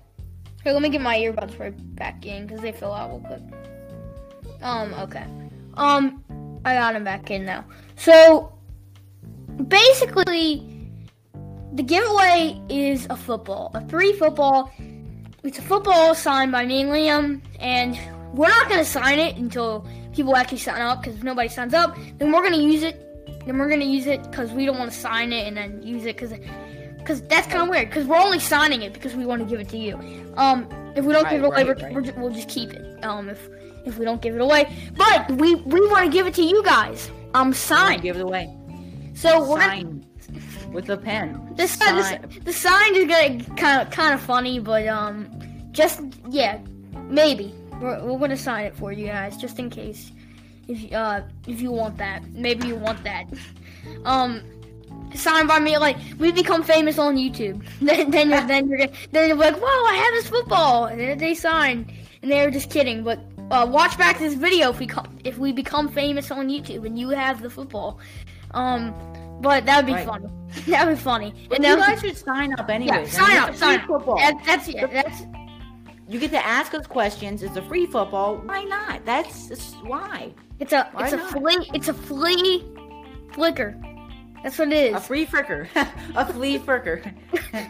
Here, 0.62 0.72
let 0.72 0.82
me 0.82 0.88
get 0.88 1.00
my 1.00 1.18
earbuds 1.18 1.58
right 1.58 1.74
back 1.94 2.24
in 2.24 2.46
because 2.46 2.62
they 2.62 2.72
fill 2.72 2.92
out 2.92 3.10
real 3.10 3.20
quick. 3.20 3.42
Um, 4.62 4.94
okay. 4.94 5.26
Um, 5.74 6.24
I 6.64 6.74
got 6.74 6.94
them 6.94 7.04
back 7.04 7.30
in 7.30 7.44
now. 7.44 7.64
So, 7.96 8.52
basically, 9.68 10.90
the 11.74 11.82
giveaway 11.82 12.60
is 12.68 13.06
a 13.10 13.16
football, 13.16 13.70
a 13.74 13.86
free 13.88 14.14
football. 14.14 14.72
It's 15.42 15.58
a 15.58 15.62
football 15.62 16.14
signed 16.14 16.52
by 16.52 16.64
me 16.64 16.82
and 16.82 16.90
Liam, 16.90 17.42
and 17.60 17.98
we're 18.34 18.48
not 18.48 18.68
gonna 18.68 18.84
sign 18.84 19.18
it 19.18 19.36
until 19.36 19.86
people 20.14 20.34
actually 20.34 20.58
sign 20.58 20.80
up. 20.80 21.02
Because 21.02 21.18
if 21.18 21.24
nobody 21.24 21.48
signs 21.48 21.74
up, 21.74 21.96
then 22.18 22.32
we're 22.32 22.42
gonna 22.42 22.56
use 22.56 22.82
it. 22.82 23.13
Then 23.46 23.58
we're 23.58 23.68
gonna 23.68 23.84
use 23.84 24.06
it 24.06 24.22
because 24.30 24.52
we 24.52 24.64
don't 24.66 24.78
want 24.78 24.90
to 24.92 24.96
sign 24.98 25.32
it 25.32 25.46
and 25.46 25.56
then 25.56 25.82
use 25.82 26.04
it 26.06 26.16
because 26.16 26.32
because 26.98 27.20
that's 27.22 27.46
kind 27.46 27.62
of 27.62 27.68
weird. 27.68 27.88
Because 27.90 28.06
we're 28.06 28.16
only 28.16 28.38
signing 28.38 28.82
it 28.82 28.92
because 28.94 29.14
we 29.14 29.26
want 29.26 29.42
to 29.42 29.48
give 29.48 29.60
it 29.60 29.68
to 29.70 29.76
you. 29.76 29.96
Um, 30.36 30.66
if 30.96 31.04
we 31.04 31.12
don't 31.12 31.24
Right, 31.24 31.32
give 31.32 31.42
it 31.42 31.46
away, 31.46 31.64
right, 31.64 31.92
we're, 31.92 32.00
right. 32.00 32.18
We'll 32.18 32.30
just 32.32 32.48
keep 32.48 32.72
it. 32.72 33.04
Um, 33.04 33.28
if 33.28 33.48
if 33.84 33.98
we 33.98 34.04
don't 34.06 34.22
give 34.22 34.34
it 34.34 34.40
away, 34.40 34.72
but 34.96 35.30
we 35.32 35.54
we 35.56 35.86
want 35.88 36.06
to 36.06 36.10
give 36.10 36.26
it 36.26 36.34
to 36.34 36.42
you 36.42 36.62
guys. 36.64 37.10
Um, 37.34 37.52
signed. 37.52 38.02
Give 38.02 38.16
it 38.16 38.22
away. 38.22 38.56
So 39.14 39.48
we're 39.48 39.58
gonna, 39.58 40.00
with 40.72 40.88
a 40.90 40.96
pen. 40.96 41.52
this 41.56 41.72
sign, 41.72 42.02
Sign. 42.02 42.22
this, 42.28 42.44
the 42.44 42.52
sign 42.52 42.94
is 42.96 43.04
gonna 43.06 43.56
kind 43.56 43.82
of 43.86 43.90
kind 43.92 44.14
of 44.14 44.20
funny, 44.20 44.58
but 44.58 44.86
um, 44.88 45.28
just 45.72 46.00
yeah, 46.30 46.58
maybe 47.08 47.54
we're, 47.80 48.02
we're 48.04 48.18
gonna 48.18 48.36
sign 48.36 48.64
it 48.66 48.74
for 48.74 48.92
you 48.92 49.06
guys 49.06 49.36
just 49.36 49.58
in 49.58 49.68
case 49.70 50.10
if 50.68 50.92
uh 50.92 51.22
if 51.46 51.60
you 51.60 51.70
want 51.72 51.96
that. 51.98 52.22
Maybe 52.32 52.68
you 52.68 52.76
want 52.76 53.02
that. 53.04 53.24
Um, 54.04 54.42
signed 55.14 55.48
by 55.48 55.58
me. 55.58 55.78
Like 55.78 55.96
we 56.18 56.32
become 56.32 56.62
famous 56.62 56.98
on 56.98 57.16
YouTube. 57.16 57.64
then 57.80 58.10
then 58.10 58.30
you're 58.30 58.46
then 58.46 58.68
you're 58.68 58.86
then 59.12 59.28
you're 59.28 59.36
like, 59.36 59.56
whoa, 59.56 59.84
I 59.90 59.94
have 59.94 60.14
this 60.14 60.28
football, 60.28 60.86
and 60.86 61.00
then 61.00 61.18
they 61.18 61.34
sign, 61.34 61.92
and 62.22 62.30
they 62.30 62.44
were 62.44 62.50
just 62.50 62.70
kidding. 62.70 63.02
But 63.02 63.20
uh, 63.50 63.66
watch 63.70 63.98
back 63.98 64.18
this 64.18 64.34
video 64.34 64.70
if 64.70 64.78
we 64.78 64.86
come 64.86 65.18
if 65.24 65.38
we 65.38 65.52
become 65.52 65.88
famous 65.88 66.30
on 66.30 66.48
YouTube 66.48 66.86
and 66.86 66.98
you 66.98 67.10
have 67.10 67.42
the 67.42 67.50
football. 67.50 67.98
Um, 68.52 68.94
but 69.40 69.66
that 69.66 69.76
would 69.78 69.86
be 69.86 69.92
Right. 69.92 70.06
funny. 70.06 70.28
that 70.68 70.86
would 70.86 70.96
be 70.96 71.00
funny. 71.00 71.34
But 71.48 71.58
and 71.58 71.66
you 71.66 71.76
guys 71.76 72.00
should 72.00 72.16
sign 72.16 72.52
up 72.58 72.68
anyway. 72.70 73.02
yeah, 73.02 73.08
sign 73.08 73.36
up, 73.36 73.54
sign 73.54 73.80
up. 73.80 73.86
Football. 73.86 74.16
That, 74.16 74.34
that's 74.46 74.68
yeah, 74.68 74.86
that's 74.86 75.22
You 76.08 76.20
get 76.20 76.30
to 76.32 76.44
ask 76.44 76.74
us 76.74 76.86
questions. 76.86 77.42
It's 77.42 77.56
a 77.56 77.62
free 77.62 77.86
football. 77.86 78.36
Why 78.36 78.64
not? 78.64 79.04
That's 79.04 79.74
why. 79.82 80.34
it's 80.60 80.72
a 80.72 80.88
Why 80.92 81.04
it's 81.04 81.12
a 81.14 81.18
flea 81.18 81.70
it's 81.72 81.88
a 81.88 81.94
flea 81.94 82.64
flicker. 83.32 83.74
That's 84.44 84.58
what 84.58 84.68
it 84.68 84.90
is. 84.90 84.94
A 84.94 85.00
free 85.00 85.24
fricker. 85.24 85.66
a 86.14 86.32
flea 86.32 86.58
fricker. 86.58 87.14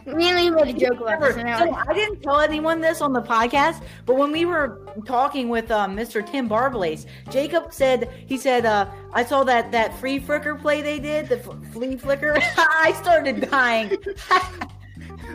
And 0.06 0.16
made 0.16 0.68
a 0.68 0.72
joke 0.72 1.00
about 1.00 1.20
this. 1.20 1.36
I 1.36 1.58
So 1.58 1.72
I 1.72 1.92
didn't 1.92 2.22
tell 2.22 2.40
anyone 2.40 2.80
this 2.80 3.00
on 3.02 3.12
the 3.12 3.20
podcast, 3.20 3.82
but 4.06 4.16
when 4.16 4.32
we 4.32 4.44
were 4.46 4.80
talking 5.04 5.50
with 5.50 5.70
um, 5.70 5.94
Mr. 5.94 6.26
Tim 6.26 6.48
Barblaze, 6.48 7.06
Jacob 7.30 7.72
said 7.72 8.10
he 8.26 8.38
said 8.38 8.64
uh, 8.64 8.90
I 9.12 9.24
saw 9.24 9.44
that 9.44 9.70
that 9.72 9.96
free 9.98 10.18
flicker 10.18 10.54
play 10.54 10.80
they 10.80 10.98
did, 10.98 11.28
the 11.28 11.38
f- 11.38 11.72
flea 11.72 11.96
flicker. 11.96 12.34
I 12.56 12.92
started 13.02 13.48
dying. 13.50 13.96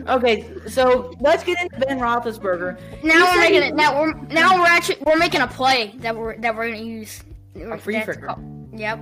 Okay, 0.07 0.45
so 0.67 1.13
let's 1.19 1.43
get 1.43 1.59
into 1.61 1.79
Ben 1.85 1.99
Roethlisberger. 1.99 2.79
Now 3.03 3.33
we're 3.35 3.41
making 3.41 3.63
it. 3.63 3.75
Now 3.75 4.01
we're 4.01 4.13
now 4.13 4.59
we're 4.59 4.67
actually 4.67 4.97
we're 5.05 5.17
making 5.17 5.41
a 5.41 5.47
play 5.47 5.93
that 5.97 6.15
we're 6.15 6.37
that 6.37 6.55
we're 6.55 6.69
gonna 6.71 6.81
use. 6.83 7.21
A 7.55 7.77
free 7.77 7.99
called- 8.01 8.69
Yep. 8.73 8.99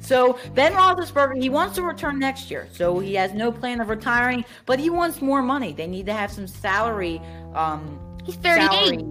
So 0.00 0.38
Ben 0.54 0.72
Roethlisberger, 0.72 1.40
he 1.40 1.48
wants 1.50 1.74
to 1.76 1.82
return 1.82 2.18
next 2.18 2.50
year. 2.50 2.68
So 2.72 2.98
he 2.98 3.14
has 3.14 3.32
no 3.32 3.52
plan 3.52 3.80
of 3.80 3.88
retiring, 3.88 4.44
but 4.66 4.78
he 4.78 4.90
wants 4.90 5.20
more 5.20 5.42
money. 5.42 5.72
They 5.72 5.86
need 5.86 6.06
to 6.06 6.12
have 6.12 6.30
some 6.32 6.46
salary. 6.46 7.20
Um, 7.54 7.98
He's 8.24 8.36
38. 8.36 8.70
salary. 8.70 9.04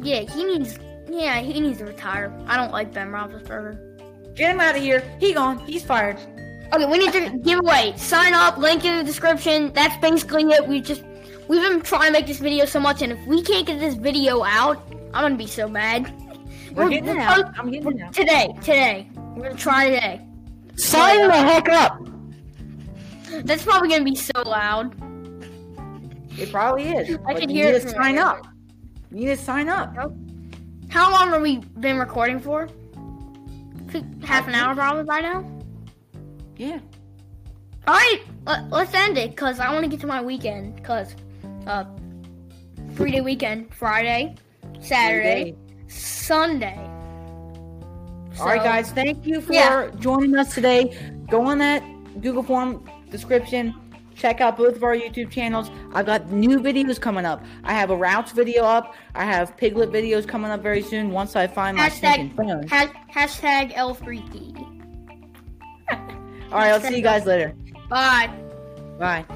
Yeah, 0.00 0.20
he 0.20 0.44
needs. 0.44 0.78
Yeah, 1.08 1.40
he 1.40 1.60
needs 1.60 1.78
to 1.78 1.84
retire. 1.86 2.32
I 2.46 2.56
don't 2.56 2.72
like 2.72 2.92
Ben 2.92 3.08
Roethlisberger. 3.10 4.34
Get 4.34 4.50
him 4.52 4.60
out 4.60 4.76
of 4.76 4.82
here. 4.82 5.02
He 5.20 5.32
gone. 5.32 5.58
He's 5.60 5.82
fired. 5.84 6.18
Okay, 6.72 6.86
we 6.86 6.98
need 6.98 7.12
to 7.12 7.38
give 7.38 7.60
away. 7.60 7.94
Sign 7.96 8.34
up. 8.34 8.58
Link 8.58 8.84
in 8.84 8.98
the 8.98 9.04
description. 9.04 9.72
That's 9.72 9.96
basically 9.98 10.44
it. 10.44 10.66
We 10.66 10.80
just 10.80 11.02
we've 11.48 11.62
been 11.62 11.80
trying 11.80 12.06
to 12.06 12.12
make 12.12 12.26
this 12.26 12.38
video 12.38 12.64
so 12.64 12.80
much, 12.80 13.02
and 13.02 13.12
if 13.12 13.26
we 13.26 13.42
can't 13.42 13.66
get 13.66 13.78
this 13.78 13.94
video 13.94 14.42
out, 14.44 14.82
I'm 15.14 15.22
gonna 15.22 15.36
be 15.36 15.46
so 15.46 15.68
mad. 15.68 16.12
We're 16.72 16.90
getting 16.90 17.08
it 17.08 17.14
we're 17.14 17.20
out. 17.20 17.58
I'm 17.58 17.70
getting 17.70 17.98
it 17.98 18.02
out. 18.02 18.12
Today, 18.12 18.48
today, 18.60 19.08
we're 19.34 19.44
gonna 19.44 19.54
try 19.54 19.90
today. 19.90 20.26
Sign 20.76 21.26
the 21.28 21.32
heck 21.32 21.68
up. 21.68 21.98
That's 23.44 23.62
probably 23.62 23.88
gonna 23.88 24.04
be 24.04 24.14
so 24.14 24.42
loud. 24.42 24.94
It 26.38 26.50
probably 26.52 26.88
is. 26.88 27.16
I 27.26 27.32
but 27.32 27.40
can 27.40 27.48
you 27.48 27.56
hear 27.56 27.66
need 27.66 27.76
it 27.76 27.80
to 27.80 27.88
from 27.88 27.90
sign 27.90 28.16
right 28.16 28.24
up. 28.24 28.46
You 29.10 29.20
need 29.20 29.26
to 29.26 29.36
sign 29.36 29.68
up. 29.68 29.94
How 30.90 31.10
long 31.10 31.30
have 31.30 31.42
we 31.42 31.58
been 31.80 31.98
recording 31.98 32.40
for? 32.40 32.68
Half 34.22 34.48
an 34.48 34.54
hour 34.54 34.74
probably 34.74 35.04
by 35.04 35.20
now. 35.20 35.55
Yeah. 36.56 36.78
All 37.86 37.94
right, 37.94 38.20
let, 38.46 38.68
let's 38.70 38.94
end 38.94 39.16
it 39.16 39.30
because 39.30 39.60
I 39.60 39.72
want 39.72 39.84
to 39.84 39.90
get 39.90 40.00
to 40.00 40.06
my 40.06 40.20
weekend. 40.20 40.82
Cause 40.82 41.14
uh, 41.66 41.84
three 42.94 43.12
day 43.12 43.20
weekend: 43.20 43.72
Friday, 43.74 44.34
Saturday, 44.80 45.54
Sunday. 45.88 46.76
All 48.38 48.46
right, 48.46 48.62
guys. 48.62 48.90
Thank 48.92 49.24
you 49.26 49.40
for 49.40 49.52
Yeah. 49.52 49.90
joining 49.98 50.36
us 50.36 50.54
today. 50.54 50.96
Go 51.30 51.42
on 51.46 51.58
that 51.58 51.82
Google 52.20 52.42
form 52.42 52.88
description. 53.10 53.74
Check 54.14 54.40
out 54.40 54.56
both 54.56 54.76
of 54.76 54.82
our 54.82 54.96
YouTube 54.96 55.30
channels. 55.30 55.70
I've 55.94 56.06
got 56.06 56.30
new 56.32 56.58
videos 56.58 56.98
coming 57.00 57.24
up. 57.26 57.44
I 57.64 57.74
have 57.74 57.90
a 57.90 57.96
routes 57.96 58.32
video 58.32 58.64
up. 58.64 58.94
I 59.14 59.24
have 59.26 59.56
piglet 59.58 59.92
videos 59.92 60.26
coming 60.26 60.50
up 60.50 60.62
very 60.62 60.80
soon. 60.82 61.10
Once 61.10 61.36
I 61.36 61.46
find 61.46 61.76
my 61.76 61.88
Hashtag 61.90 62.34
phone. 62.34 62.66
ha- 62.66 62.92
hashtag 63.12 63.74
L3P. 63.74 64.72
All 66.56 66.62
right. 66.62 66.72
I'll 66.72 66.80
see 66.80 66.96
you 66.96 67.02
guys 67.02 67.26
later. 67.26 67.54
Bye. 67.90 68.30
Bye. 68.98 69.26